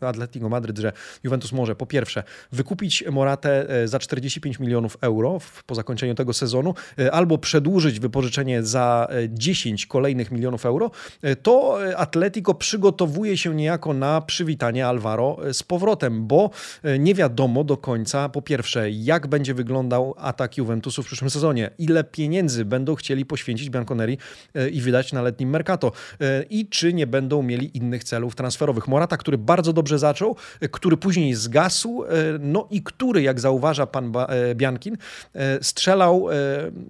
[0.00, 0.92] Atletico Madryt, że
[1.24, 2.22] Juventus może po pierwsze
[2.52, 8.00] wykupić kupić Moratę e, za 45 milionów euro po zakończeniu tego sezonu, e, albo przedłużyć
[8.00, 10.90] wypożyczenie za 10 e, kolejnych milionów euro,
[11.42, 16.50] to Atletico przygotowuje się niejako na przywitanie Alvaro z powrotem, bo
[16.98, 22.04] nie wiadomo do końca, po pierwsze, jak będzie wyglądał atak Juventusu w przyszłym sezonie, ile
[22.04, 24.18] pieniędzy będą chcieli poświęcić Bianconeri
[24.72, 25.92] i wydać na letnim Mercato
[26.50, 28.88] i czy nie będą mieli innych celów transferowych.
[28.88, 30.36] Morata, który bardzo dobrze zaczął,
[30.70, 32.04] który później zgasł,
[32.40, 34.96] no i który, jak zauważa pan e, Biankin,
[35.34, 36.34] e, strzelał e,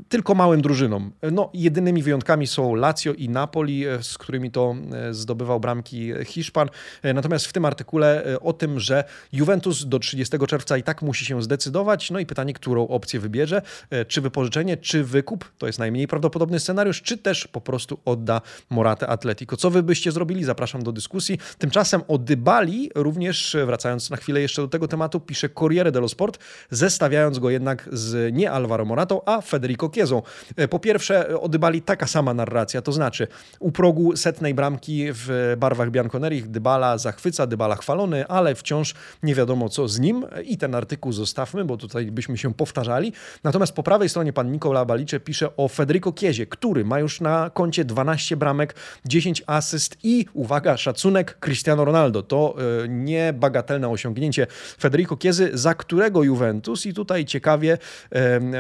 [0.09, 1.13] tylko małym drużynom.
[1.33, 4.75] No, jedynymi wyjątkami są Lazio i Napoli, z którymi to
[5.11, 6.69] zdobywał bramki Hiszpan.
[7.15, 11.43] Natomiast w tym artykule o tym, że Juventus do 30 czerwca i tak musi się
[11.43, 12.11] zdecydować.
[12.11, 13.63] No i pytanie, którą opcję wybierze,
[14.09, 19.07] czy wypożyczenie, czy wykup, to jest najmniej prawdopodobny scenariusz, czy też po prostu odda Moratę
[19.07, 19.57] Atletico.
[19.57, 20.45] Co wy byście zrobili?
[20.45, 21.39] Zapraszam do dyskusji.
[21.59, 26.39] Tymczasem o Dybali, również wracając na chwilę jeszcze do tego tematu, pisze Corriere dello Sport,
[26.71, 30.23] zestawiając go jednak z nie Alvaro Moratą, a Federico Chiesą.
[30.57, 35.91] E, po pierwsze, odybali taka sama narracja, to znaczy u progu setnej bramki w barwach
[35.91, 41.13] Bianconeri Dybala zachwyca, Dybala chwalony, ale wciąż nie wiadomo co z nim i ten artykuł
[41.13, 43.13] zostawmy, bo tutaj byśmy się powtarzali.
[43.45, 47.51] Natomiast po prawej stronie pan Nikola Balicze pisze o Federico Chiesie, który ma już na
[47.55, 52.23] koncie 12 bramek, 10 asyst i uwaga, szacunek Cristiano Ronaldo.
[52.23, 54.47] To e, niebagatelne osiągnięcie
[54.81, 57.79] Federico Chiesy, za którego Juventus i tutaj ciekawie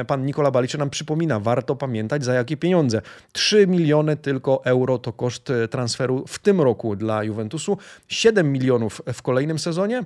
[0.07, 3.03] pan Nikola Balicze nam przypomina, warto pamiętać za jakie pieniądze.
[3.33, 9.03] 3 miliony tylko euro to koszt e, transferu w tym roku dla Juventusu, 7 milionów
[9.13, 10.05] w kolejnym sezonie.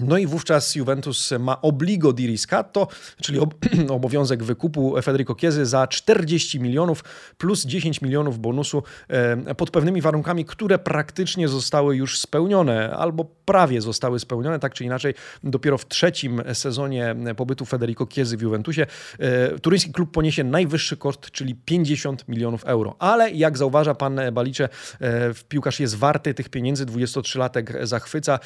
[0.00, 2.88] No i wówczas Juventus ma obligo di riscatto,
[3.22, 3.54] czyli ob
[3.88, 7.04] obowiązek wykupu Federico Chiesy za 40 milionów
[7.38, 13.80] plus 10 milionów bonusu e, pod pewnymi warunkami, które praktycznie zostały już spełnione albo prawie
[13.80, 18.86] zostały spełnione, tak czy inaczej dopiero w trzecim sezonie pobytu Federico Chiesy w Juventusie
[19.18, 22.96] e, turyński klub poniesie najwyższy koszt, czyli 50 milionów euro.
[22.98, 24.68] Ale jak zauważa pan Balicze,
[25.00, 28.38] e, piłkarz jest warty tych pieniędzy, 23-latek zachwyca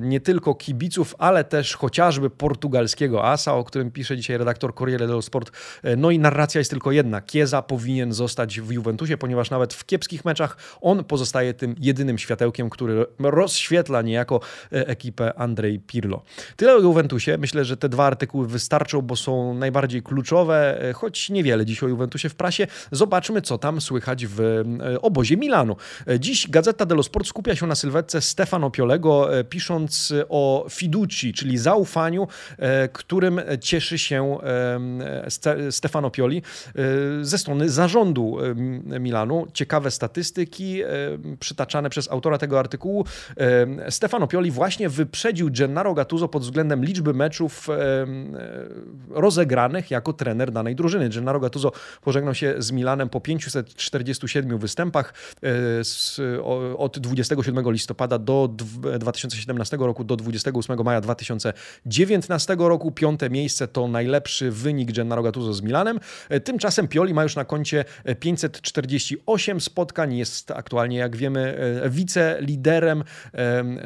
[0.00, 5.22] nie tylko kibiców, ale też chociażby portugalskiego asa, o którym pisze dzisiaj redaktor Corriere dello
[5.22, 5.50] Sport.
[5.82, 7.20] E, no i narracja jest tylko jedna.
[7.20, 12.70] Kieza powinien zostać w Juventusie, ponieważ nawet w kiepskich meczach on pozostaje tym jedynym światełkiem,
[12.70, 14.40] który rozświetla niejako
[14.72, 16.22] e, ekipę Andrzej Pirlo.
[16.56, 17.38] Tyle o Juventusie.
[17.38, 21.88] Myślę, że te dwa artykuły wystarczą, bo są najbardziej kluczowe, e, choć niewiele dziś o
[21.88, 22.66] Juventusie w prasie.
[22.92, 24.62] Zobaczmy, co tam słychać w
[25.02, 25.76] obozie Milanu.
[26.18, 31.58] Dziś Gazeta dello Sport skupia się na sylwetce Stefano Piolego, pisząc o o fiduci, czyli
[31.58, 32.28] zaufaniu,
[32.92, 34.38] którym cieszy się
[35.70, 36.42] Stefano Pioli
[37.20, 38.36] ze strony zarządu
[39.00, 39.46] Milanu.
[39.52, 40.82] Ciekawe statystyki
[41.40, 43.04] przytaczane przez autora tego artykułu.
[43.90, 47.68] Stefano Pioli właśnie wyprzedził Gennaro Gattuso pod względem liczby meczów
[49.10, 51.08] rozegranych jako trener danej drużyny.
[51.08, 55.14] Gennaro Gattuso pożegnał się z Milanem po 547 występach
[56.76, 58.48] od 27 listopada do
[58.98, 62.92] 2017 roku do 28 maja 2019 roku.
[62.92, 66.00] Piąte miejsce to najlepszy wynik Gennaro Gattuso z Milanem.
[66.44, 67.84] Tymczasem Pioli ma już na koncie
[68.20, 71.58] 548 spotkań, jest aktualnie, jak wiemy,
[71.90, 73.04] wiceliderem.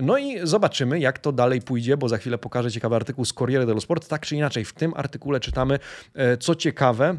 [0.02, 3.66] No i zobaczymy, jak to dalej pójdzie, bo za chwilę pokażę ciekawy artykuł z Corriere
[3.66, 4.08] dello Sport.
[4.08, 5.78] Tak czy inaczej, w tym artykule czytamy,
[6.40, 7.18] co ciekawe,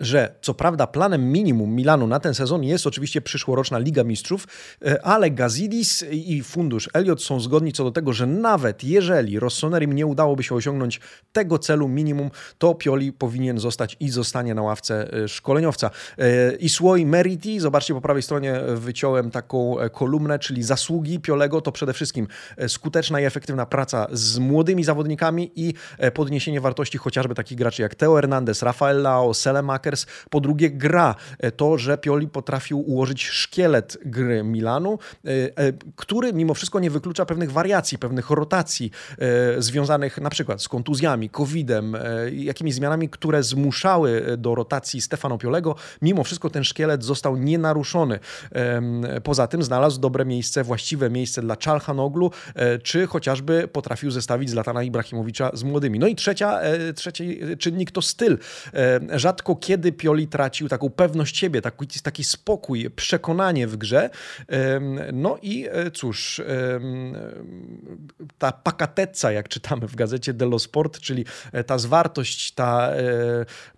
[0.00, 4.46] że co prawda planem minimum Milanu na ten sezon jest oczywiście przyszłoroczna Liga Mistrzów,
[4.84, 9.92] e, ale Gazidis i fundusz Elliot są zgodni co do tego, że nawet jeżeli Rossonerim
[9.92, 11.00] nie udałoby się osiągnąć
[11.32, 15.90] tego celu minimum, to Pioli powinien zostać i zostanie na ławce e, szkoleniowca.
[16.18, 21.72] E, I słoi meriti, zobaczcie po prawej stronie wyciąłem taką kolumnę, czyli zasługi Piolego to
[21.72, 22.26] przede wszystkim
[22.68, 25.74] skuteczna i efektywna praca z młodymi zawodnikami i
[26.14, 29.34] podniesienie wartości chociażby takich graczy jak Teo Hernandez, Rafael Lao,
[30.30, 31.14] Po drugie gra.
[31.38, 36.90] E, to, że Pioli potrafił ułożyć szkielet gry Milanu, e, e, który mimo wszystko nie
[36.90, 38.90] wyklucza pewnych wariacji, pewnych rotacji
[39.58, 41.96] związanych na przykład z kontuzjami, COVID-em,
[42.32, 45.76] jakimiś zmianami, które zmuszały do rotacji Stefano Piolego.
[46.02, 48.18] Mimo wszystko ten szkielet został nienaruszony.
[49.22, 52.30] Poza tym znalazł dobre miejsce, właściwe miejsce dla Czalhanoglu,
[52.82, 55.98] czy chociażby potrafił zestawić Zlatana Ibrahimowicza z młodymi.
[55.98, 56.60] No i trzecia,
[56.94, 58.38] trzeci czynnik to styl.
[59.14, 64.10] Rzadko kiedy kiedy Pioli tracił taką pewność siebie, taki, taki spokój, przekonanie w grze.
[65.12, 66.42] No i e, cóż,
[68.38, 73.02] ta pakateca, jak czytamy w gazecie Dello Sport, czyli e, ta zwartość, ta e,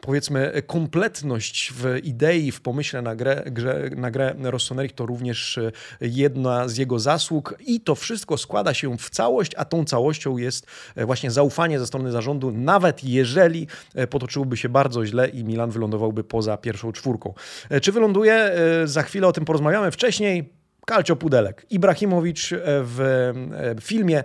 [0.01, 5.59] powiedzmy kompletność w idei, w pomyśle na grę, grze, na grę Rossoneri, to również
[6.01, 10.67] jedna z jego zasług i to wszystko składa się w całość, a tą całością jest
[10.97, 13.67] właśnie zaufanie ze strony zarządu, nawet jeżeli
[14.11, 17.35] potoczyłoby się bardzo źle i Milan wylądowałby poza pierwszą czwórką.
[17.71, 18.35] E, czy wyląduje?
[18.35, 19.91] E, za chwilę o tym porozmawiamy.
[19.91, 20.53] Wcześniej
[20.87, 21.67] Kalcio Pudelek.
[21.71, 23.33] Ibrahimowicz e, w
[23.81, 24.25] filmie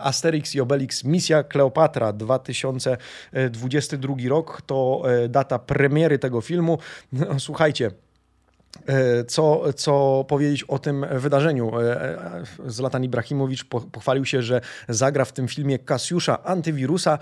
[0.00, 6.78] Asterix i Obelix Misja Kleopatra 2022 rok to data premiery tego filmu.
[7.12, 7.90] No, słuchajcie,
[9.28, 11.80] co, co powiedzieć o tym wydarzeniu.
[11.80, 17.18] E, e, Zlatan Ibrahimowicz pochwalił się, że zagra w tym filmie Kasiusza antywirusa,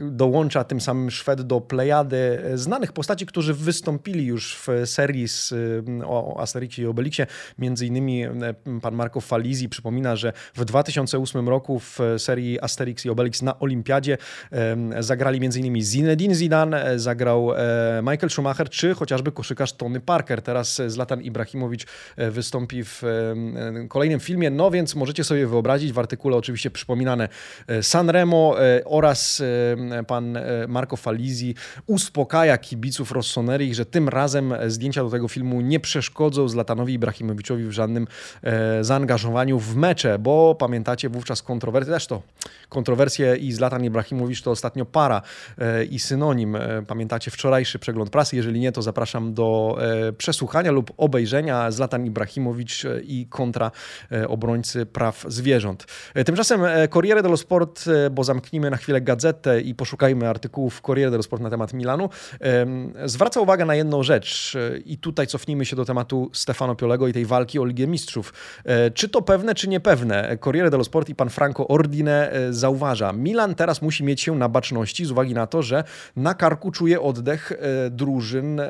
[0.00, 5.54] dołącza tym samym Szwed do plejady znanych postaci, którzy wystąpili już w serii z,
[6.04, 7.26] o Asterixie i Obelixie.
[7.58, 8.24] Między innymi
[8.82, 14.18] pan Marco Falizi przypomina, że w 2008 roku w serii Asterix i Obelix na Olimpiadzie
[15.00, 17.50] zagrali między innymi Zinedine Zidane, zagrał
[18.02, 20.42] Michael Schumacher, czy chociażby koszykarz Tony Parker.
[20.42, 25.92] Teraz teraz Zlatan Ibrahimowicz e, wystąpi w e, kolejnym filmie, no więc możecie sobie wyobrazić,
[25.92, 27.28] w artykule oczywiście przypominane
[27.66, 29.42] e, Sanremo oraz
[30.06, 31.54] pan Marco Falizi
[31.86, 37.72] uspokaja kibiców Rossoneri, że tym razem zdjęcia do tego filmu nie przeszkodzą Zlatanowi Ibrahimowiczowi w
[37.72, 38.06] żadnym
[38.80, 42.22] zaangażowaniu w mecze, bo pamiętacie wówczas kontrowersje, zresztą
[42.68, 45.22] kontrowersje i Zlatan Ibrahimowicz to ostatnio para
[45.90, 46.56] i synonim.
[46.86, 49.78] Pamiętacie wczorajszy przegląd prasy, jeżeli nie, to zapraszam do
[50.18, 53.70] przesłuchania słuchania lub obejrzenia Zlatan Ibrahimowicz e, i kontra
[54.12, 55.86] e, obrońcy praw zwierząt.
[56.14, 61.22] E, tymczasem Corriere dello Sport, bo zamknijmy na chwilę gazetę i poszukajmy artykułów Corriere dello
[61.22, 62.08] Sport na temat Milanu,
[63.04, 67.26] zwraca uwagę na jedną rzecz i tutaj cofnijmy się do tematu Stefano Piolego i tej
[67.26, 68.32] walki o Ligę Mistrzów.
[68.94, 70.38] Czy to pewne, czy niepewne?
[70.44, 75.04] Corriere dello Sport i pan Franco Ordine zauważa, Milan teraz musi mieć się na baczności
[75.04, 75.84] z uwagi na to, że
[76.16, 77.52] na karku czuje oddech
[77.90, 78.60] drużyn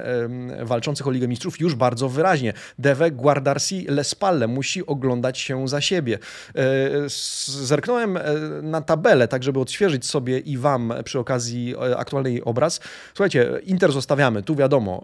[0.63, 2.53] walczących o Ligę Mistrzów już bardzo wyraźnie.
[2.79, 6.19] Deve Guardarsi Lespalle musi oglądać się za siebie.
[6.55, 7.09] E,
[7.47, 8.23] zerknąłem e,
[8.63, 12.81] na tabelę, tak żeby odświeżyć sobie i Wam przy okazji e, aktualnej obraz.
[13.15, 15.03] Słuchajcie, Inter zostawiamy, tu wiadomo,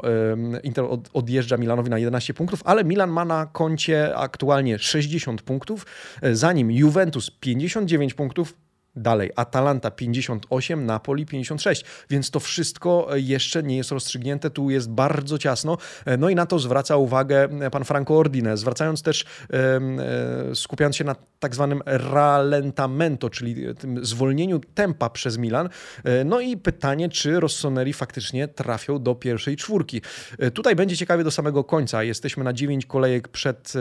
[0.62, 5.86] Inter odjeżdża Milanowi na 11 punktów, ale Milan ma na koncie aktualnie 60 punktów,
[6.32, 8.54] zanim Juventus 59 punktów,
[8.96, 15.38] Dalej, Atalanta 58, Napoli 56, więc to wszystko jeszcze nie jest rozstrzygnięte, tu jest bardzo
[15.38, 15.78] ciasno.
[16.18, 21.16] No i na to zwraca uwagę pan Franco Ordine, zwracając też, e, skupiając się na
[21.38, 25.68] tak zwanym ralentamento, czyli tym zwolnieniu tempa przez Milan.
[26.04, 30.02] E, no i pytanie, czy Rossoneri faktycznie trafią do pierwszej czwórki.
[30.38, 32.02] E, tutaj będzie ciekawie do samego końca.
[32.02, 33.72] Jesteśmy na 9 kolejek przed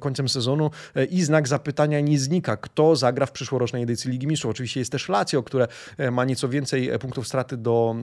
[0.00, 0.70] końcem sezonu
[1.10, 2.56] i znak zapytania nie znika.
[2.56, 4.59] Kto zagra w przyszłorocznej edycji Ligi Mistrzów?
[4.60, 5.68] Oczywiście jest też Lazio, które
[5.98, 7.96] e, ma nieco więcej e, punktów straty do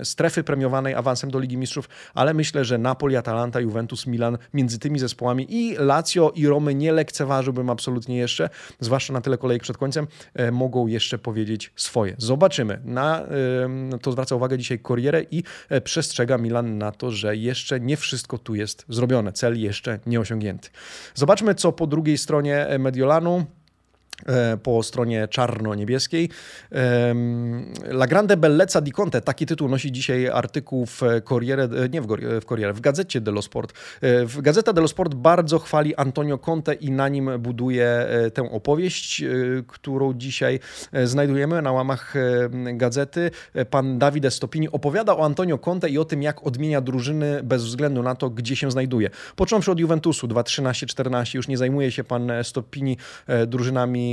[0.00, 4.78] e, strefy premiowanej awansem do Ligi Mistrzów, ale myślę, że Napoli, Atalanta, Juventus, Milan między
[4.78, 8.50] tymi zespołami i Lazio i Romy nie lekceważyłbym absolutnie jeszcze,
[8.80, 10.06] zwłaszcza na tyle kolejek przed końcem,
[10.52, 12.14] mogą jeszcze powiedzieć swoje.
[12.18, 12.80] Zobaczymy.
[12.84, 13.26] Na
[14.02, 15.42] to zwraca uwagę dzisiaj Corriere i
[15.84, 19.32] przestrzega Milan na to, że jeszcze nie wszystko tu jest zrobione.
[19.32, 20.68] Cel jeszcze nie osiągnięty.
[21.14, 23.44] Zobaczmy, co po drugiej stronie Mediolanu.
[24.26, 26.28] E, po stronie czarno-niebieskiej.
[27.86, 32.06] La Grande Bellezza di Conte, taki tytuł nosi dzisiaj artykuł w Corriere, e, nie w,
[32.48, 33.72] Corriere, w Gazecie dello Sport.
[34.00, 39.24] E, w Gazeta dello Sport bardzo chwali Antonio Conte i na nim buduje tę opowieść,
[39.66, 40.60] którą dzisiaj
[41.04, 42.14] znajdujemy na łamach
[42.74, 43.30] gazety.
[43.70, 48.02] Pan Davide Stopini opowiada o Antonio Conte i o tym, jak odmienia drużyny bez względu
[48.02, 49.10] na to, gdzie się znajduje.
[49.36, 52.96] Począwszy od Juventusu 2-13-14, już nie zajmuje się pan Stopini
[53.46, 54.03] drużynami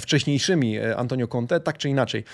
[0.00, 2.24] wcześniejszymi e, Antonio Conte, tak czy inaczej.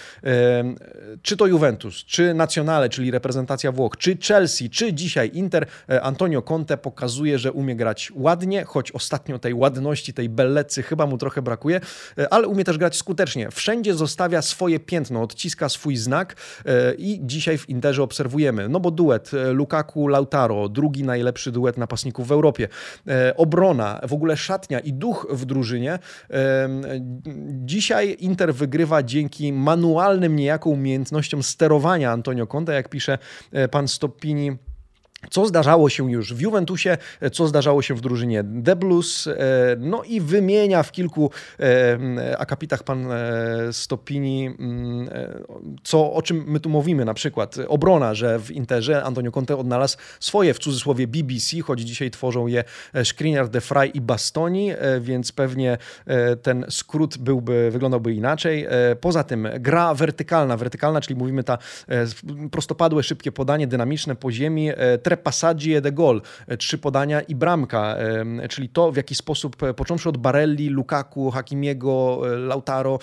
[1.22, 6.42] Czy to Juventus, czy Nazionale, czyli reprezentacja Włoch, czy Chelsea, czy dzisiaj Inter, e, Antonio
[6.42, 11.42] Conte pokazuje, że umie grać ładnie, choć ostatnio tej ładności, tej bellecy chyba mu trochę
[11.42, 11.80] brakuje,
[12.18, 13.50] e, ale umie też grać skutecznie.
[13.50, 16.37] Wszędzie zostawia swoje piętno, odciska swój znak
[16.98, 22.68] i dzisiaj w Interze obserwujemy, no bo duet Lukaku-Lautaro, drugi najlepszy duet napastników w Europie,
[23.37, 25.98] obrona, w ogóle szatnia i duch w drużynie
[27.64, 33.18] Dzisiaj Inter wygrywa dzięki manualnym niejako umiejętnościom sterowania Antonio Conte, jak pisze
[33.53, 34.57] e, pan Stoppini
[35.30, 36.98] co zdarzało się już w Juventusie,
[37.32, 39.32] co zdarzało się w drużynie The Blues, e,
[39.78, 45.08] no i wymienia w kilku e, akapitach pan e, Stopini, mm,
[45.84, 49.96] co, o czym my tu mówimy, na przykład obrona, że w Interze Antonio Conte odnalazł
[50.20, 52.64] swoje, w cudzysłowie BBC, choć dzisiaj tworzą je
[53.04, 55.78] Skriniar, De Frey i Bastoni, więc pewnie
[56.42, 58.66] ten skrót byłby, wyglądałby inaczej.
[59.00, 61.58] Poza tym gra wertykalna, wertykalna, czyli mówimy ta
[62.50, 64.70] prostopadłe, szybkie podanie, dynamiczne po ziemi,
[65.16, 67.96] passaggi ed gol, e, trzy podania i bramka,
[68.50, 72.98] czyli to w jaki sposób, e, począwszy od Barelli, Lukaku, Hakimiego, e, Lautaro,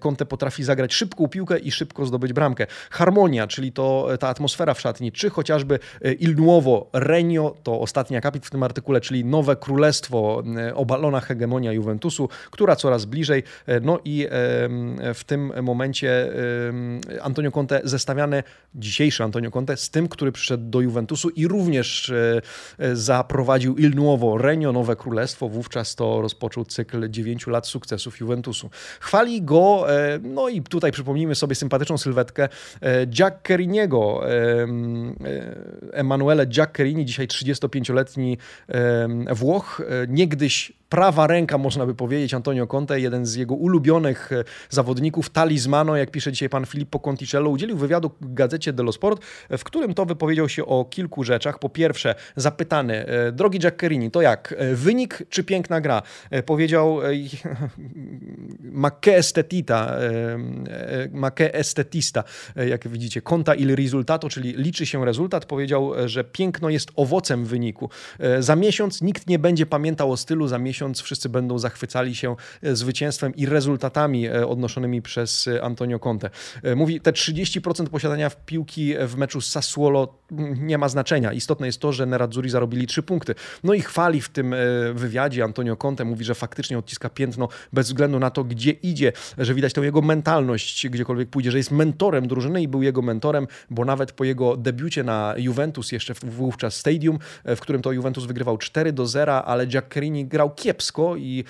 [0.00, 2.66] Conte potrafi zagrać szybką piłkę i szybko zdobyć bramkę.
[2.90, 5.78] Harmonia, czyli to ta atmosfera w szatni, czy chociażby
[6.18, 10.42] Il Nuovo, Renio, to ostatni akapit w tym artykule, czyli nowe królestwo,
[10.74, 13.42] obalona hegemonia Juventusu, która coraz bliżej,
[13.82, 14.26] no i
[15.14, 16.32] w tym momencie
[17.22, 18.42] Antonio Conte zestawiany,
[18.74, 22.42] dzisiejszy Antonio Conte z tym, który przyszedł do Juventusu Juventusu i również e,
[22.78, 25.48] e, zaprowadził Il Nuovo Renio, Nowe Królestwo.
[25.48, 28.70] Wówczas to rozpoczął cykl 9 lat sukcesów Juventusu.
[29.00, 32.48] Chwali go, e, no i tutaj przypomnijmy sobie sympatyczną sylwetkę
[33.06, 34.20] Giaccheriniego,
[35.92, 38.38] Emanuele Giaccherini, dzisiaj 35-letni
[39.34, 45.30] Włoch, niegdyś prawa ręka, można by powiedzieć, Antonio Conte, jeden z jego ulubionych e, zawodników,
[45.30, 49.94] talizmano, jak pisze dzisiaj pan Filippo Conticello, udzielił wywiadu w gazecie dello Sport, w którym
[49.94, 51.58] to wypowiedział się o kilku rzeczach.
[51.58, 56.02] Po pierwsze, zapytany, e, drogi Giaccherini, to jak, e, wynik czy piękna gra?
[56.46, 56.98] Powiedział
[58.82, 59.98] ma che estetita,
[61.12, 62.24] ma che estetista,
[62.68, 65.46] jak widzicie, conta il risultato, czyli liczy się rezultat.
[65.46, 67.90] Powiedział, że piękno jest owocem wyniku.
[68.38, 72.36] Za miesiąc nikt nie będzie pamiętał o stylu, za miesiąc miesiąc wszyscy będą zachwycali się
[72.62, 76.30] e, zwycięstwem i rezultatami e, odnoszonymi przez e, Antonio Conte.
[76.76, 81.32] Mówi, te 30% posiadania w piłki w meczu z Sassuolo mm, nie ma znaczenia.
[81.32, 83.34] Istotne jest to, że Nerazzurri zarobili 3 punkty.
[83.64, 84.54] No i chwali w tym
[84.94, 89.54] wywiadzie Antonio Conte, mówi, że faktycznie odciska piętno bez względu na to, gdzie idzie, że
[89.54, 93.84] widać tą jego mentalność, gdziekolwiek pójdzie, że jest mentorem drużyny i był jego mentorem, bo
[93.84, 98.92] nawet po jego debiucie na Juventus, jeszcze wówczas Stadium, w którym to Juventus wygrywał 4
[98.92, 101.44] do 0, ale Giaccherini grał kiepsko i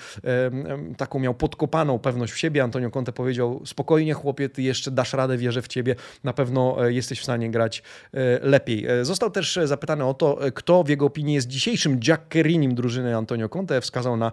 [0.97, 2.63] taką miał podkopaną pewność w siebie.
[2.63, 6.93] Antonio Conte powiedział: Spokojnie, chłopie, ty jeszcze dasz radę, wierzę w ciebie, na pewno e,
[6.93, 8.87] jesteś w stanie grać e, lepiej.
[8.87, 13.49] E, został też zapytany o to, kto w jego opinii jest dzisiejszym Giaccerinim drużyny Antonio
[13.49, 13.81] Conte.
[13.81, 14.31] Wskazał na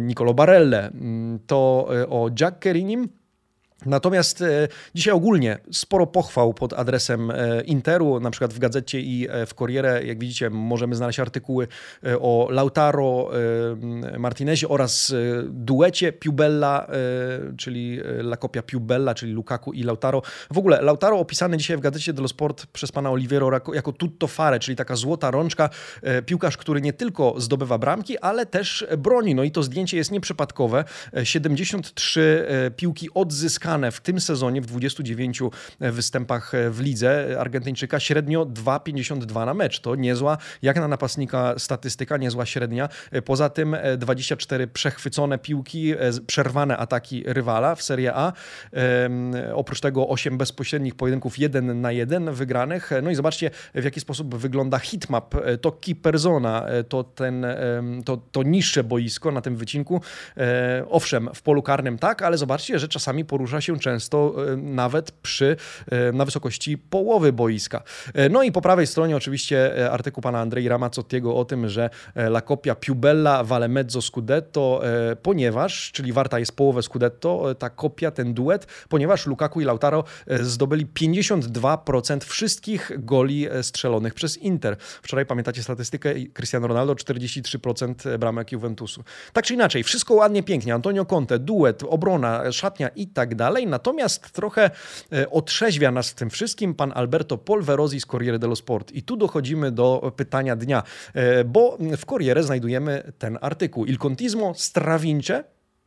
[0.00, 0.86] Nicolo Barelle.
[0.86, 3.08] Mm, to o Giaccerinim
[3.86, 9.28] Natomiast e, dzisiaj ogólnie sporo pochwał pod adresem e, Interu, na przykład w gazecie i
[9.30, 11.68] e, w Corriere, jak widzicie, możemy znaleźć artykuły
[12.20, 13.30] o Lautaro,
[14.18, 16.86] Martinezie oraz duecie Piubella,
[17.58, 20.22] czyli La Copia Piubella, czyli Lukaku i Lautaro.
[20.52, 24.58] W ogóle Lautaro opisany dzisiaj w gazecie dello Sport przez pana Oliviero jako tutto fare,
[24.60, 25.70] czyli taka złota rączka,
[26.26, 29.34] piłkarz, który nie tylko zdobywa bramki, ale też broni.
[29.34, 30.84] No i to zdjęcie jest nieprzypadkowe.
[31.24, 35.42] 73 piłki odzyskane w tym sezonie w 29
[35.80, 39.80] występach w lidze Argentyńczyka średnio 2,52 na mecz.
[39.80, 42.88] To niezła, jak na napastnika statystyka, niezła średnia.
[43.24, 45.94] Poza tym 24 przechwycone piłki,
[46.26, 48.32] przerwane ataki rywala w Serie A.
[49.54, 52.90] Oprócz tego 8 bezpośrednich pojedynków 1 na 1 wygranych.
[53.02, 55.34] No i zobaczcie, w jaki sposób wygląda hitmap.
[55.60, 57.46] To key persona, to, ten,
[58.04, 60.00] to, to niższe boisko na tym wycinku.
[60.90, 65.56] Owszem, w polu karnym tak, ale zobaczcie, że czasami porusza się często e, nawet przy,
[65.90, 67.82] e, na wysokości połowy boiska.
[68.14, 72.40] E, no i po prawej stronie oczywiście artykuł pana Andrei Ramazzottiego o tym, że la
[72.40, 74.82] copia Piubella vale mezzo scudetto,
[75.22, 80.04] ponieważ, czyli warta jest połowę scudetto, ta kopia, ten duet, ponieważ Lukaku i Lautaro
[80.40, 84.76] zdobyli 52% wszystkich goli strzelonych przez Inter.
[84.78, 89.04] Wczoraj pamiętacie statystykę Cristiano Ronaldo 43% bramek Juventusu.
[89.32, 90.74] Tak czy inaczej, wszystko ładnie, pięknie.
[90.74, 93.66] Antonio Conte, duet, obrona, szatnia i tak dalej dalej.
[93.66, 94.70] Natomiast trochę
[95.12, 98.92] e, otrzeźwia nas w tym wszystkim pan Alberto Polverosi z Corriere dello Sport.
[98.92, 100.82] I tu dochodzimy do pytania dnia,
[101.14, 103.84] e, bo w Corriere znajdujemy ten artykuł.
[103.84, 105.44] Il contismo stravince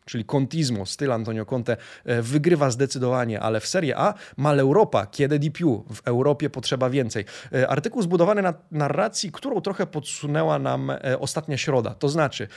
[0.08, 5.52] czyli Contismo, styl Antonio Conte, e, wygrywa zdecydowanie, ale w Serie A ma l'Europa, kiedy
[5.52, 7.26] più, w Europie potrzeba więcej.
[7.54, 11.96] E, artykuł zbudowany na narracji, którą trochę podsunęła nam e, ostatnia środa.
[11.96, 12.48] To znaczy,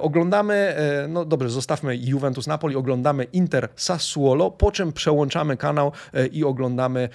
[0.00, 0.76] oglądamy,
[1.08, 5.92] no dobrze, zostawmy Juventus Napoli, oglądamy Inter Sassuolo, po czym przełączamy kanał
[6.32, 7.08] i oglądamy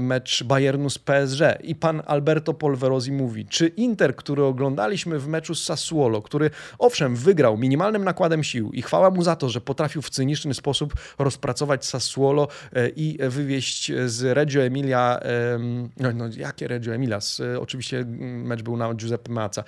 [0.00, 1.40] mecz Bayernu z PSG.
[1.62, 7.16] I pan Alberto Polverosi mówi, czy Inter, który oglądaliśmy w meczu z Sassuolo, który owszem
[7.16, 11.86] wygrał minimalnym nakładem sił i chwała mu za to, że potrafił w cyniczny sposób rozpracować
[11.86, 15.20] Sassuolo e, i wywieźć z Reggio Emilia,
[15.96, 17.18] no, no jakie Reggio Emilia,
[17.60, 19.64] oczywiście mecz był na Giuseppe Mazza,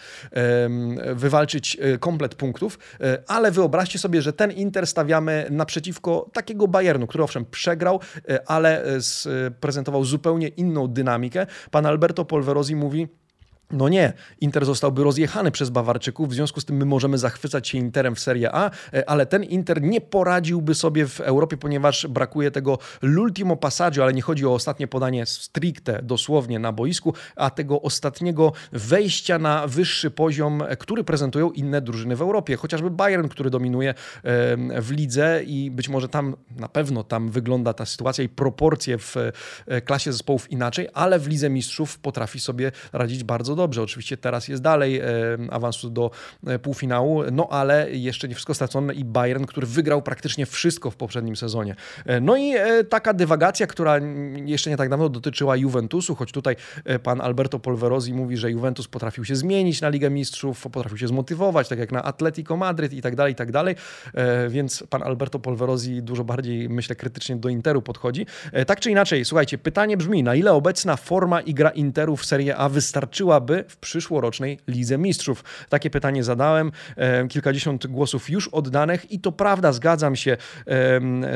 [1.14, 7.06] wywalczyć e, komplet punktów, e, ale wyobraźcie sobie, że ten Inter stawiamy naprzeciwko takiego Bayernu,
[7.06, 8.00] który owszem przegrał,
[8.46, 8.84] ale
[9.60, 11.46] prezentował zupełnie inną dynamikę.
[11.70, 13.08] Pan Alberto Polverosi mówi,
[13.70, 17.78] no nie, Inter zostałby rozjechany przez Bawarczyków, w związku z tym my możemy zachwycać się
[17.78, 22.50] Interem w Serie A, e, ale ten Inter nie poradziłby sobie w Europie, ponieważ brakuje
[22.50, 27.82] tego l'ultimo passaggio, ale nie chodzi o ostatnie podanie stricte, dosłownie na boisku, a tego
[27.82, 32.56] ostatniego wejścia na wyższy poziom, e, który prezentują inne drużyny w Europie.
[32.56, 33.94] Chociażby Bayern, który dominuje
[34.80, 39.16] w lidze i być może tam, na pewno tam wygląda ta sytuacja i proporcje w
[39.66, 43.82] e, klasie zespołów inaczej, ale w Lidze Mistrzów potrafi sobie radzić bardzo dobrze.
[43.82, 45.04] Oczywiście teraz jest dalej e,
[45.50, 46.10] awansu do
[46.46, 50.96] e, półfinału, no ale jeszcze nie wszystko stracone i Bayern, który wygrał praktycznie wszystko w
[50.96, 51.76] poprzednim sezonie.
[52.06, 52.54] E, no i
[52.88, 54.00] taka dywagacja, która
[54.44, 56.56] jeszcze nie tak dawno dotyczyła Juventusu, choć tutaj
[57.02, 61.68] pan Alberto Polverosi mówi, że Juventus potrafił się zmienić na Ligę Mistrzów, potrafił się zmotywować,
[61.68, 63.74] tak jak na Atletico Madryt i tak dalej, i tak dalej.
[64.48, 68.26] Więc pan Alberto Polverosi dużo bardziej, myślę, krytycznie do Interu podchodzi.
[68.66, 72.56] Tak czy inaczej, słuchajcie, pytanie brzmi, na ile obecna forma i gra Interu w Serie
[72.56, 75.44] A wystarczyła byłaby w przyszłorocznej Lidze Mistrzów?
[75.68, 76.72] Takie pytanie zadałem,
[77.28, 80.36] kilkadziesiąt głosów już oddanych i to prawda, zgadzam się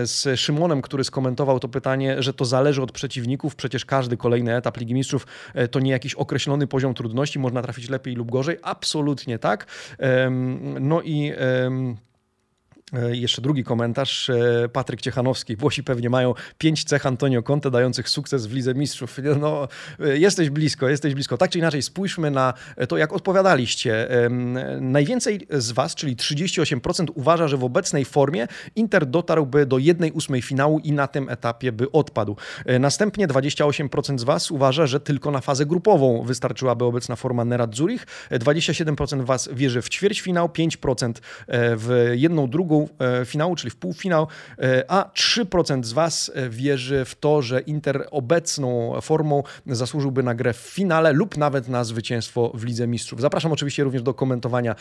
[0.03, 4.77] z Szymonem, który skomentował to pytanie, że to zależy od przeciwników, przecież każdy kolejny etap
[4.77, 9.39] Ligi Mistrzów e, to nie jakiś określony poziom trudności, można trafić lepiej lub gorzej, absolutnie
[9.39, 9.67] tak.
[10.81, 11.33] No i
[13.11, 14.30] jeszcze drugi komentarz.
[14.30, 15.57] E, Patryk Ciechanowski.
[15.57, 19.18] Włosi pewnie mają pięć cech Antonio Conte dających sukces w Lidze Mistrzów.
[19.41, 19.68] No,
[20.01, 21.39] e, jesteś blisko, jesteś blisko.
[21.39, 22.55] Tak czy inaczej, spójrzmy na
[22.89, 24.09] to, jak odpowiadaliście.
[24.80, 30.43] Najwięcej z Was, czyli 38%, uważa, że w obecnej formie Inter dotarłby do jednej ósmej
[30.43, 32.36] finału i na tym etapie by odpadł.
[32.80, 38.07] Następnie 28% z Was uważa, że tylko na fazę grupową wystarczyłaby obecna forma Nerat Zurich.
[38.30, 41.12] 27% Was wierzy w ćwierćfinał, 5%
[41.49, 44.26] w jedną, drugą E, finału, czyli w półfinał,
[44.59, 50.35] e, a 3% z Was e, wierzy w to, że Inter obecną formą zasłużyłby na
[50.35, 53.20] grę w finale lub nawet na zwycięstwo w Lidze Mistrzów.
[53.20, 54.74] Zapraszam oczywiście również do komentowania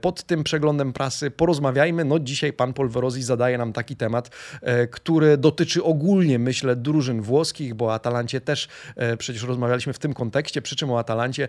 [0.00, 1.30] pod tym przeglądem prasy.
[1.30, 2.04] Porozmawiajmy.
[2.04, 4.30] No dzisiaj pan Polverosi zadaje nam taki temat,
[4.90, 8.68] który dotyczy ogólnie, myślę, drużyn włoskich, bo o Atalancie też
[9.18, 11.48] przecież rozmawialiśmy w tym kontekście, przy czym o Atalancie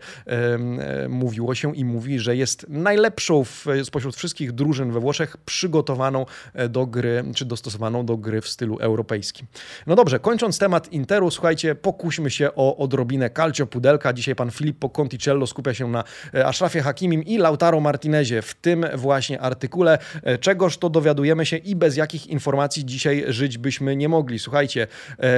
[1.09, 6.25] mówiło się i mówi, że jest najlepszą w, spośród wszystkich drużyn we Włoszech przygotowaną przygotowaną
[6.69, 9.47] do gry, czy dostosowaną do gry w stylu europejskim.
[9.87, 14.13] No dobrze, kończąc temat Interu, słuchajcie, pokuśmy się o odrobinę calcio pudelka.
[14.13, 16.03] Dzisiaj pan Filippo Conticello skupia się na
[16.45, 19.97] Ashrafie Hakimim i Lautaro Martinezie w tym właśnie artykule.
[20.39, 24.39] Czegoż to dowiadujemy się i bez jakich informacji dzisiaj żyć byśmy nie mogli.
[24.39, 24.87] Słuchajcie,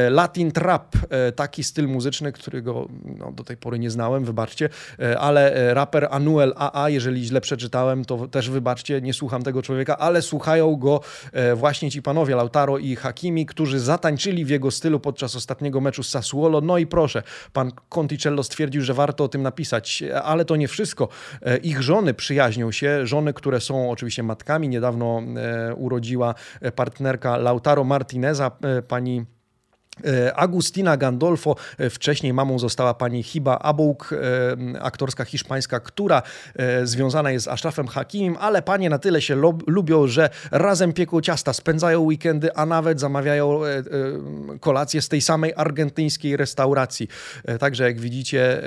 [0.10, 0.96] Latin Trap,
[1.36, 2.88] taki styl muzyczny, którego
[3.18, 4.70] no, do tej pory nie znałem, wybaczcie,
[5.20, 10.22] ale raper Anuel AA, jeżeli źle przeczytałem, to też wybaczcie, nie słucham tego człowieka, ale
[10.38, 11.02] słuchają go
[11.34, 16.04] e, właśnie ci panowie Lautaro i Hakimi, którzy zatańczyli w jego stylu podczas ostatniego meczu
[16.04, 16.62] z Sassuolo.
[16.62, 17.24] No i proszę,
[17.54, 21.08] pan Conticello stwierdził, że warto o tym napisać, ale to nie wszystko.
[21.42, 24.70] E, ich żony przyjaźnią się, żony, które są oczywiście matkami.
[24.70, 26.36] Niedawno e, urodziła
[26.76, 28.52] partnerka Lautaro Martineza,
[28.88, 29.37] pani
[30.36, 36.22] Agustina Gandolfo, e, wcześniej mamą została pani Hiba Abouk, e, aktorska hiszpańska, która
[36.84, 39.36] związana jest z Ashrafem Hakimim, ale panie na tyle się
[39.68, 43.60] lubią, że razem pieką ciasta, spędzają weekendy, a nawet zamawiają
[44.60, 47.08] kolację z tej samej argentyńskiej restauracji.
[47.60, 48.62] Także jak widzicie,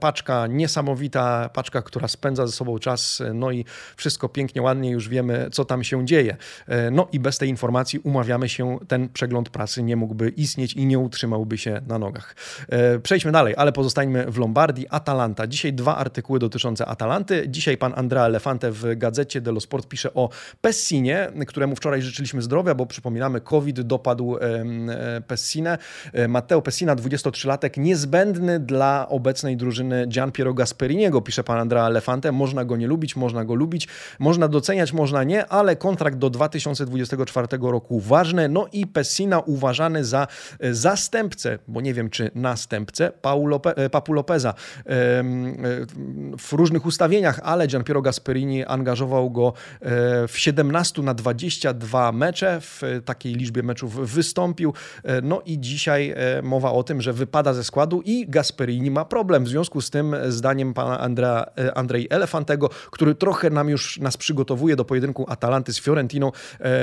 [0.00, 3.64] paczka niesamowita, paczka, która spędza ze sobą czas, no i
[3.96, 6.36] wszystko pięknie, ładnie, już wiemy, co tam się dzieje.
[6.92, 10.86] No i bez tej informacji umawiamy się, ten przegląd prasy nie mógłby istnieć istnieć i
[10.86, 12.36] nie utrzymałby się na nogach.
[12.68, 14.86] E, przejdźmy dalej, ale pozostańmy w Lombardii.
[14.90, 15.46] Atalanta.
[15.46, 17.44] Dzisiaj dwa artykuły dotyczące Atalanty.
[17.48, 20.28] Dzisiaj pan Andrea Elefante w gazecie dello Sport pisze o
[20.60, 24.40] Pessinie, któremu wczoraj życzyliśmy zdrowia, bo przypominamy, COVID dopadł e,
[25.26, 25.78] Pessinę.
[26.12, 32.32] E, Matteo Pessina, 23-latek, niezbędny dla obecnej drużyny Gian Piero Gasperiniego, pisze pan Andrea Elefante.
[32.32, 33.88] Można go nie lubić, można go lubić,
[34.18, 38.48] można doceniać, można nie, ale kontrakt do 2024 roku ważny.
[38.48, 40.26] No i Pessina uważany za
[40.60, 43.12] zastępcę, bo nie wiem czy następcę,
[43.76, 44.54] e, Papu Lopeza e,
[46.38, 52.82] w różnych ustawieniach, ale Gianpiero Gasperini angażował go e, w 17 na 22 mecze, w
[53.04, 54.74] takiej liczbie meczów wystąpił.
[55.22, 59.44] No i dzisiaj mowa o tym, że wypada ze składu i Gasperini ma problem.
[59.44, 64.76] W związku z tym, zdaniem pana Andrea, Andrei Elefantego, który trochę nam już nas przygotowuje
[64.76, 66.32] do pojedynku Atalanty z Fiorentiną,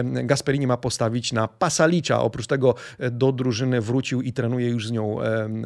[0.03, 2.21] Gasperini ma postawić na Pasalicza.
[2.21, 2.75] Oprócz tego
[3.11, 5.17] do drużyny drużyny wrócił i trenuje już z nią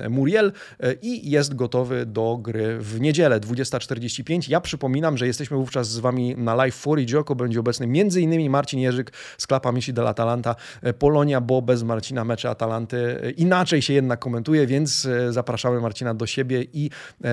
[0.10, 4.50] Muriel e, i jest gotowy do gry w niedzielę 20.45.
[4.50, 8.50] Ja przypominam, że jesteśmy wówczas z Wami na live for Joko będzie obecny m.in.
[8.50, 13.32] Marcin Jerzyk z Klapa Misi del Atalanta, e, Polonia, bo bez Marcina mecze Atalanty e,
[13.32, 16.90] inaczej się jednak komentuje, więc zapraszamy Marcina do siebie i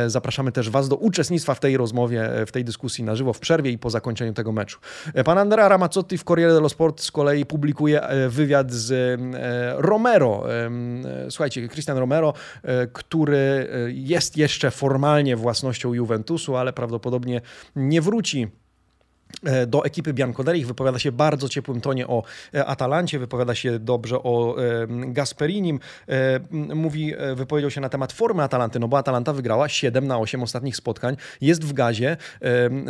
[0.06, 3.70] zapraszamy też Was do uczestnictwa w tej rozmowie, w tej dyskusji na żywo, w przerwie
[3.70, 4.78] i po zakończeniu tego meczu.
[5.24, 9.20] Pan Andrea Ramazzotti w Corriere dello Sport z kolei publikuje wywiad z
[9.76, 10.43] Romero, E,
[11.30, 17.40] słuchajcie, Cristian Romero, e, który e, jest jeszcze formalnie własnością Juventusu, ale prawdopodobnie
[17.76, 18.48] nie wróci
[19.66, 22.22] do ekipy Bianconerich, wypowiada się bardzo ciepłym tonie o
[22.66, 24.56] Atalancie, wypowiada się dobrze o
[24.88, 25.80] Gasperinim,
[26.74, 30.76] mówi, wypowiedział się na temat formy Atalanty, no bo Atalanta wygrała 7 na 8 ostatnich
[30.76, 32.16] spotkań, jest w gazie,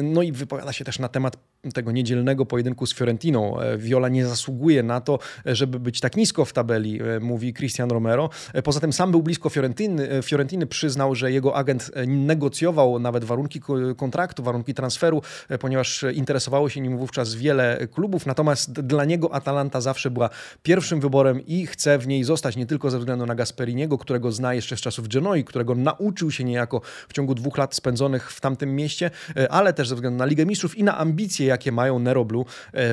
[0.02, 1.36] no i wypowiada się też na temat
[1.72, 3.60] tego niedzielnego pojedynku z Fiorentiną.
[3.60, 7.90] E, Viola nie zasługuje na to, żeby być tak nisko w tabeli, e, mówi Cristian
[7.90, 8.30] Romero.
[8.52, 10.08] E, poza tym sam był blisko Fiorentiny.
[10.22, 13.60] Fiorentiny przyznał, że jego agent negocjował nawet warunki
[13.96, 15.22] kontraktu, warunki transferu,
[15.60, 18.26] ponieważ interesowało się nim wówczas wiele klubów.
[18.26, 20.30] Natomiast dla niego Atalanta zawsze była
[20.62, 24.54] pierwszym wyborem i chce w niej zostać nie tylko ze względu na Gasperiniego, którego zna
[24.54, 28.76] jeszcze z czasów Genoi, którego nauczył się niejako w ciągu dwóch lat spędzonych w tamtym
[28.76, 29.10] mieście,
[29.50, 32.44] ale też ze względu na Ligę Mistrzów i na ambicje, jakie mają Neroblu e,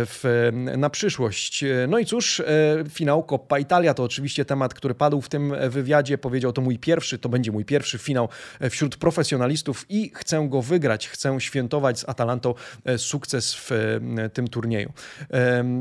[0.05, 1.66] w, na przyszłość.
[1.88, 2.43] No i cóż, e,
[2.89, 6.18] finał Coppa Italia to oczywiście temat, który padł w tym wywiadzie.
[6.18, 10.62] Powiedział, to mój pierwszy, to będzie mój pierwszy finał e, wśród profesjonalistów i chcę go
[10.62, 12.53] wygrać, chcę świętować z Atalantą
[12.97, 13.99] sukces w
[14.34, 14.91] tym turnieju.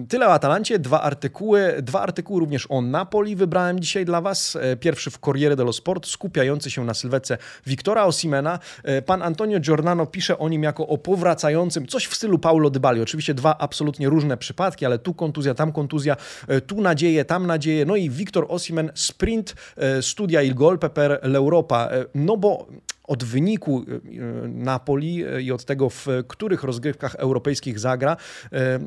[0.09, 4.59] Tyle o Atalancie, dwa artykuły, dwa artykuły również o Napoli wybrałem dzisiaj dla Was.
[4.81, 8.59] Pierwszy w Corriere dello Sport, skupiający się na sylwetce Wiktora Osimena.
[9.07, 13.01] Pan Antonio Giordano pisze o nim jako o powracającym, coś w stylu Paulo Dybali.
[13.01, 16.17] Oczywiście dwa absolutnie różne przypadki, ale tu kontuzja, tam kontuzja,
[16.49, 17.85] e, tu nadzieję, tam nadzieję.
[17.85, 21.91] No i Wiktor Osimen, sprint, e, studia il golpe per l'Europa.
[21.91, 22.67] E, no bo
[23.11, 28.17] od wyniku y, y, Napoli y, i od tego, w których rozgrywkach europejskich zagra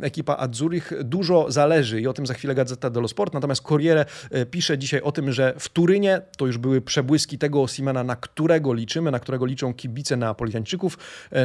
[0.01, 3.33] ekipa Azzurich, dużo zależy i o tym za chwilę Gazeta dello Sport.
[3.33, 4.05] Natomiast Corriere
[4.51, 8.73] pisze dzisiaj o tym, że w Turynie to już były przebłyski tego Osimena, na którego
[8.73, 10.97] liczymy, na którego liczą kibice Neapolitańczyków.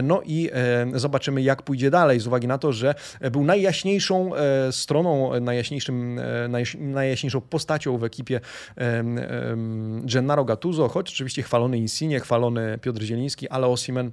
[0.02, 0.50] No i
[0.94, 2.94] zobaczymy, jak pójdzie dalej, z uwagi na to, że
[3.32, 4.30] był najjaśniejszą
[4.70, 6.20] stroną, najjaśniejszym,
[6.78, 8.40] najjaśniejszą postacią w ekipie
[10.02, 14.10] Gennaro Gattuso, choć oczywiście chwalony Insigne, chwalony Piotr Zieliński, ale Osimen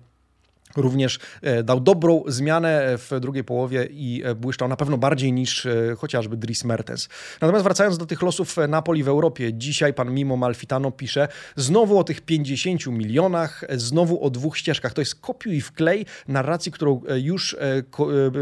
[0.76, 5.66] również e, dał dobrą zmianę w drugiej połowie i e, błyszczał na pewno bardziej niż
[5.66, 7.10] e, chociażby Dries Mertens.
[7.42, 12.04] Natomiast wracając do tych losów Napoli w Europie, dzisiaj pan Mimo Malfitano pisze znowu o
[12.04, 14.94] tych 50 milionach, znowu o dwóch ścieżkach.
[14.94, 17.56] To jest kopiuj i wklej narracji, którą już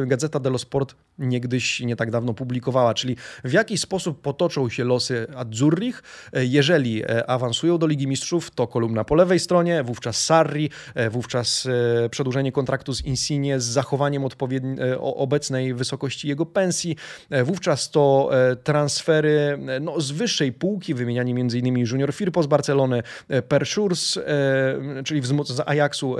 [0.06, 5.28] Gazeta dello Sport niegdyś nie tak dawno publikowała, czyli w jaki sposób potoczą się losy
[5.36, 6.04] Azzurrich.
[6.34, 10.70] Jeżeli awansują do Ligi Mistrzów, to kolumna po lewej stronie, wówczas Sarri,
[11.12, 11.68] wówczas
[12.12, 14.24] przedłużenie kontraktu z Insigne z zachowaniem
[15.00, 16.96] obecnej wysokości jego pensji.
[17.44, 18.30] Wówczas to
[18.64, 21.78] transfery no, z wyższej półki, wymienianie m.in.
[21.78, 23.04] Junior Firpo z Barcelony,
[23.48, 24.20] Perszurs,
[25.06, 26.16] czyli z Ajaxu,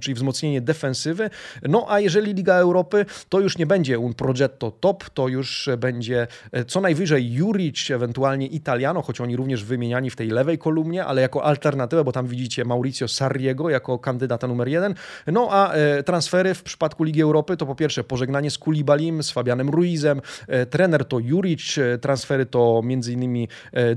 [0.00, 1.30] czyli wzmocnienie defensywy.
[1.62, 6.26] No a jeżeli Liga Europy, to już nie będzie un progetto top, to już będzie
[6.66, 11.44] co najwyżej Juric, ewentualnie Italiano, choć oni również wymieniani w tej lewej kolumnie, ale jako
[11.44, 14.94] alternatywę, bo tam widzicie Mauricio Sarriego jako kandydata numer jeden.
[15.26, 19.30] No a e, transfery w przypadku Ligi Europy to po pierwsze pożegnanie z Kulibalim, z
[19.30, 23.46] Fabianem Ruizem, e, trener to Juric, e, transfery to m.in.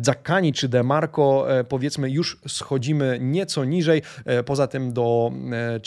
[0.01, 1.45] Zaccani czy Demarco.
[1.69, 4.01] Powiedzmy już schodzimy nieco niżej.
[4.45, 5.31] Poza tym do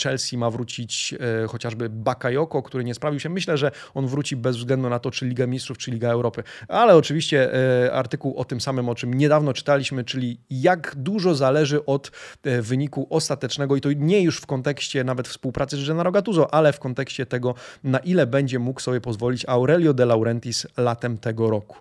[0.03, 1.15] Chelsea ma wrócić
[1.47, 3.29] chociażby Bakayoko, który nie sprawił się.
[3.29, 6.43] Myślę, że on wróci bez względu na to, czy Liga Mistrzów, czy Liga Europy.
[6.67, 7.51] Ale oczywiście
[7.93, 12.11] artykuł o tym samym, o czym niedawno czytaliśmy, czyli jak dużo zależy od
[12.61, 16.79] wyniku ostatecznego i to nie już w kontekście nawet współpracy z Gennaro Gattuso, ale w
[16.79, 21.77] kontekście tego, na ile będzie mógł sobie pozwolić Aurelio De Laurentiis latem tego roku.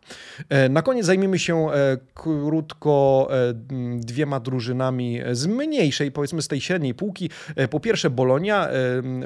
[0.49, 3.55] E, na koniec zajmiemy się e, krótko e,
[3.97, 7.31] dwiema drużynami z mniejszej, powiedzmy z tej średniej półki.
[7.71, 8.69] Po pierwsze Bolonia,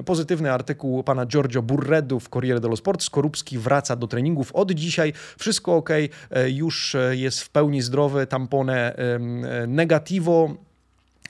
[0.04, 3.02] pozytywny artykuł pana Giorgio Burredu w Corriere dello Sport.
[3.24, 4.52] Skorupski wraca do treningów.
[4.52, 5.90] Od dzisiaj, wszystko ok,
[6.46, 8.96] już jest w pełni zdrowy, tampone
[9.68, 10.54] negativo,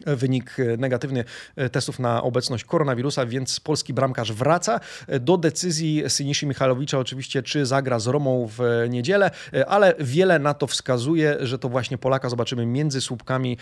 [0.07, 1.25] wynik e, negatywny
[1.57, 7.43] e, testów na obecność koronawirusa, więc polski bramkarz wraca e, do decyzji Syniszy Michalowicza oczywiście,
[7.43, 9.31] czy zagra z Romą w niedzielę,
[9.67, 13.57] ale wiele na to wskazuje, że to właśnie Polaka zobaczymy między słupkami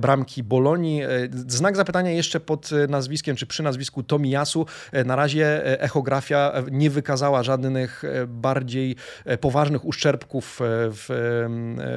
[0.00, 1.02] bramki Bolonii.
[1.46, 4.66] Znak zapytania jeszcze pod nazwiskiem, czy przy nazwisku Tomiasu.
[5.04, 8.96] Na razie echografia nie wykazała żadnych bardziej
[9.40, 11.08] poważnych uszczerbków w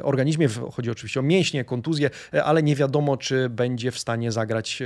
[0.04, 0.48] organizmie.
[0.72, 2.10] Chodzi oczywiście o mięśnie, kontuzje,
[2.44, 4.84] ale nie wiadomo, czy będzie będzie w stanie zagrać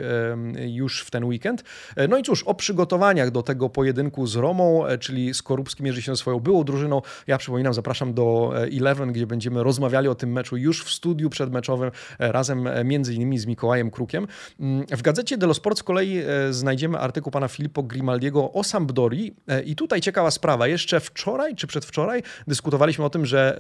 [0.56, 1.64] już w ten weekend.
[1.96, 6.02] E, no i cóż, o przygotowaniach do tego pojedynku z Romą, e, czyli Skorupski mierzy
[6.02, 7.02] się swoją byłą drużyną.
[7.28, 11.30] Ja przypominam, zapraszam do e, Eleven, gdzie będziemy rozmawiali o tym meczu już w studiu
[11.30, 14.28] przedmeczowym razem między innymi z Mikołajem Krukiem.
[14.60, 19.36] Mm, w gazecie Dello Sport z kolei znajdziemy artykuł pana Filippo Grimaldiego o Sampdori
[19.66, 20.68] i tutaj ciekawa sprawa.
[20.68, 23.58] Jeszcze wczoraj czy przedwczoraj dyskutowaliśmy o tym, że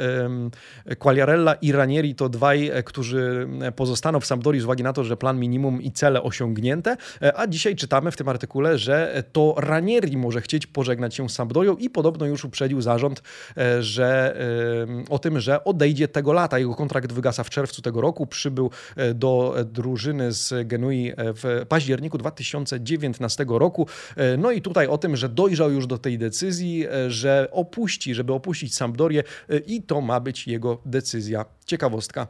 [1.00, 5.40] Quagliarella i Ranieri to dwaj, którzy pozostaną w Sampdori z uwagi na to, że plan
[5.40, 10.42] minimum i cele osiągnięte, e, a dzisiaj czytamy w tym artykule, że to Ranieri może
[10.42, 13.24] chcieć pożegnać się z Sampdorią i podobno już uprzedził zarząd,
[13.58, 14.38] e, że
[15.10, 16.60] e, o tym, że odejdzie tego lata.
[16.60, 18.70] Jego kontrakt wygasa w czerwcu tego roku, przybył
[19.16, 23.88] do drużyny z Genui w październiku 2019 roku.
[24.38, 28.76] No i tutaj o tym, że dojrzał już do tej decyzji, że opuści, żeby opuścić
[28.76, 29.24] Sampdorię
[29.68, 31.46] i to ma być jego decyzja.
[31.66, 32.28] Ciekawostka.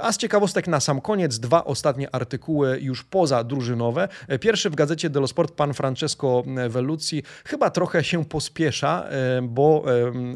[0.00, 4.08] A z ciekawostek na sam koniec dwa ostatnie artykuły artykuły już poza drużynowe.
[4.40, 9.84] Pierwszy w gazecie dello Sport pan Francesco Vellucci chyba trochę się pospiesza, e, bo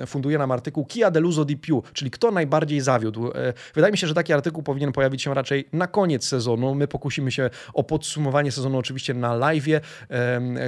[0.02, 3.30] e, funduje nam artykuł Kia deluso di più, czyli kto najbardziej zawiódł.
[3.30, 6.74] E, wydaje mi się, że taki artykuł powinien pojawić się raczej na koniec sezonu.
[6.74, 9.80] My pokusimy się o podsumowanie sezonu oczywiście na live.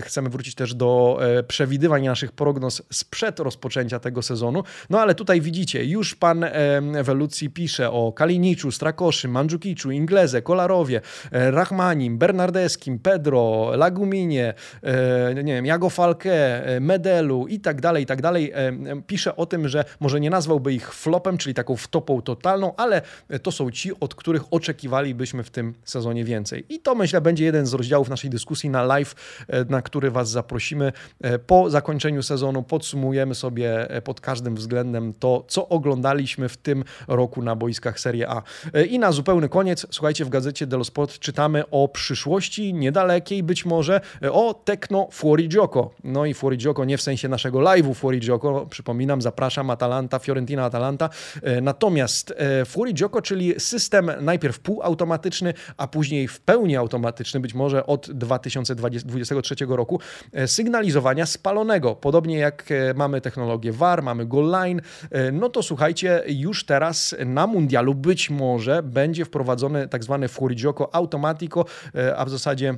[0.02, 4.62] Chcemy wrócić też do przewidywań naszych prognoz sprzed rozpoczęcia tego sezonu.
[4.90, 6.44] No ale tutaj widzicie, już pan
[7.02, 15.54] Vellucci pisze o Kaliniczu, Strakoszy, Mandzukiczu, Ingleze, Kolarowie, E, Rachmanim, Bernardeskim, Pedro, Laguminie, e, nie
[15.54, 18.52] wiem, Jago Falke, e, Medelu i tak dalej, i tak dalej.
[19.06, 23.02] Pisze o tym, że może nie nazwałby ich flopem, czyli taką wtopą totalną, ale
[23.42, 26.64] to są ci, od których oczekiwalibyśmy w tym sezonie więcej.
[26.68, 29.14] I to myślę będzie jeden z rozdziałów naszej dyskusji na live,
[29.68, 30.92] na który Was zaprosimy.
[31.46, 37.56] Po zakończeniu sezonu podsumujemy sobie pod każdym względem to, co oglądaliśmy w tym roku na
[37.56, 38.42] boiskach Serie A.
[38.88, 44.00] I na zupełny koniec, słuchajcie, w gazecie dello Sport czytamy o przyszłości niedalekiej być może,
[44.22, 45.94] e, o Tecno Fuorigioko.
[46.04, 51.08] No i Fuorigioko nie w sensie naszego live'u Fuorigioko, przypominam, zapraszam Atalanta, Fiorentina Atalanta.
[51.42, 57.86] E, natomiast e, Fuorigioko, czyli system najpierw półautomatyczny, a później w pełni automatyczny, być może
[57.86, 60.00] od 2023 roku,
[60.46, 61.94] sygnalizowania spalonego.
[61.94, 64.80] Podobnie jak mamy technologię VAR, mamy Goal Line,
[65.32, 71.64] no to słuchajcie, już teraz na mundialu być może będzie wprowadzony tak zwany Fuorigioko Automatico,
[71.94, 72.74] e, a w zasadzie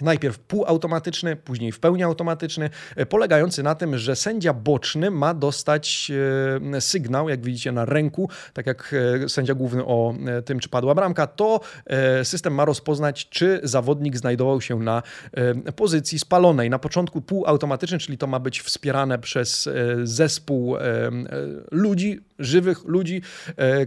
[0.00, 6.12] Najpierw półautomatyczny, później w pełni automatyczny, e, polegający na tym, że sędzia boczny ma dostać
[6.74, 8.94] e, sygnał, jak widzicie na ręku, tak jak
[9.28, 11.60] sędzia główny o tym, czy padła bramka, to
[12.22, 15.02] system ma rozpoznać, czy zawodnik znajdował się na
[15.76, 16.70] pozycji spalonej.
[16.70, 19.68] Na początku półautomatyczny, czyli to ma być wspierane przez
[20.04, 20.76] zespół
[21.70, 23.22] ludzi, żywych ludzi,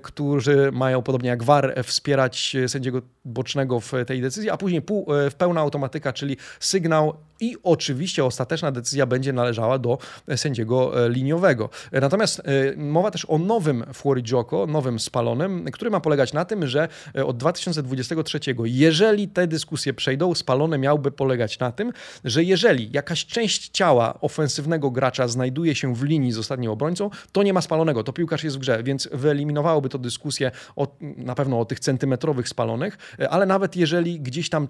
[0.01, 5.35] którzy mają podobnie jak VAR wspierać sędziego bocznego w tej decyzji, a później pół, w
[5.35, 9.97] pełna automatyka czyli sygnał i oczywiście ostateczna decyzja będzie należała do
[10.35, 11.69] sędziego e, liniowego.
[11.91, 12.43] Natomiast e,
[12.77, 14.23] mowa też o nowym Fuori
[14.67, 20.35] nowym spalonym, który ma polegać na tym, że e, od 2023, jeżeli te dyskusje przejdą,
[20.35, 21.93] spalony miałby polegać na tym,
[22.23, 27.43] że jeżeli jakaś część ciała ofensywnego gracza znajduje się w linii z ostatnim obrońcą, to
[27.43, 31.59] nie ma spalonego, to piłkarz jest w grze, więc wyeliminowałoby to dyskusję o, na pewno
[31.59, 32.97] o tych centymetrowych spalonych,
[33.29, 34.67] ale nawet jeżeli gdzieś tam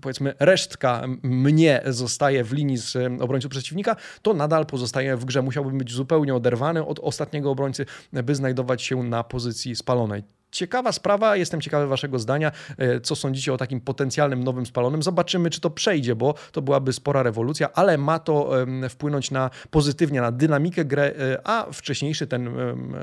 [0.00, 5.42] powiedzmy resztka mnie zostaje w linii z obrońców przeciwnika, to nadal pozostaje w grze.
[5.42, 10.22] Musiałbym być zupełnie oderwany od ostatniego obrońcy, by znajdować się na pozycji spalonej.
[10.52, 15.02] Ciekawa sprawa, jestem ciekawy Waszego zdania, e, co sądzicie o takim potencjalnym nowym spalonym.
[15.02, 18.50] Zobaczymy, czy to przejdzie, bo to byłaby spora rewolucja, ale ma to
[18.88, 22.50] wpłynąć na pozytywnie na dynamikę gry, e, a wcześniejszy ten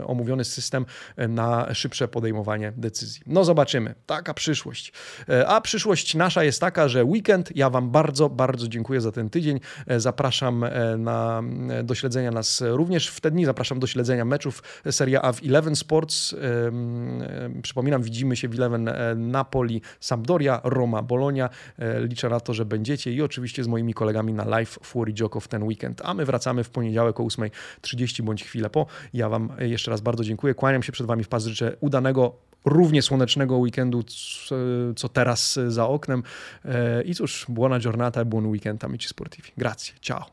[0.05, 0.85] omówiony system
[1.15, 3.21] e, na szybsze podejmowanie decyzji.
[3.25, 4.93] No zobaczymy, taka przyszłość.
[5.47, 9.59] A przyszłość nasza jest taka, że weekend, ja Wam bardzo, bardzo dziękuję za ten tydzień.
[9.97, 10.65] Zapraszam
[10.97, 11.43] na,
[11.83, 15.75] do śledzenia nas również w te dni, zapraszam do śledzenia meczów Serie A w Eleven
[15.75, 16.35] Sports
[17.61, 21.49] Przypominam, widzimy się w Eleven e, Napoli, Sampdoria, Roma, Bolonia.
[21.79, 25.39] E, liczę na to, że będziecie i oczywiście z moimi kolegami na live Fury Joko
[25.39, 26.01] w ten weekend.
[26.05, 28.85] A my wracamy w poniedziałek o 8.30 bądź chwilę po.
[29.13, 30.53] Ja Wam jeszcze raz bardzo dziękuję.
[30.53, 31.45] Kłaniam się przed Wami w pas.
[31.45, 32.33] Życzę udanego
[32.65, 34.03] równie słonecznego weekendu,
[34.95, 36.23] co teraz za oknem.
[36.65, 39.49] E, I cóż, buona giornata, buon weekend, amici sportivi.
[39.57, 40.25] Grazie, ciao.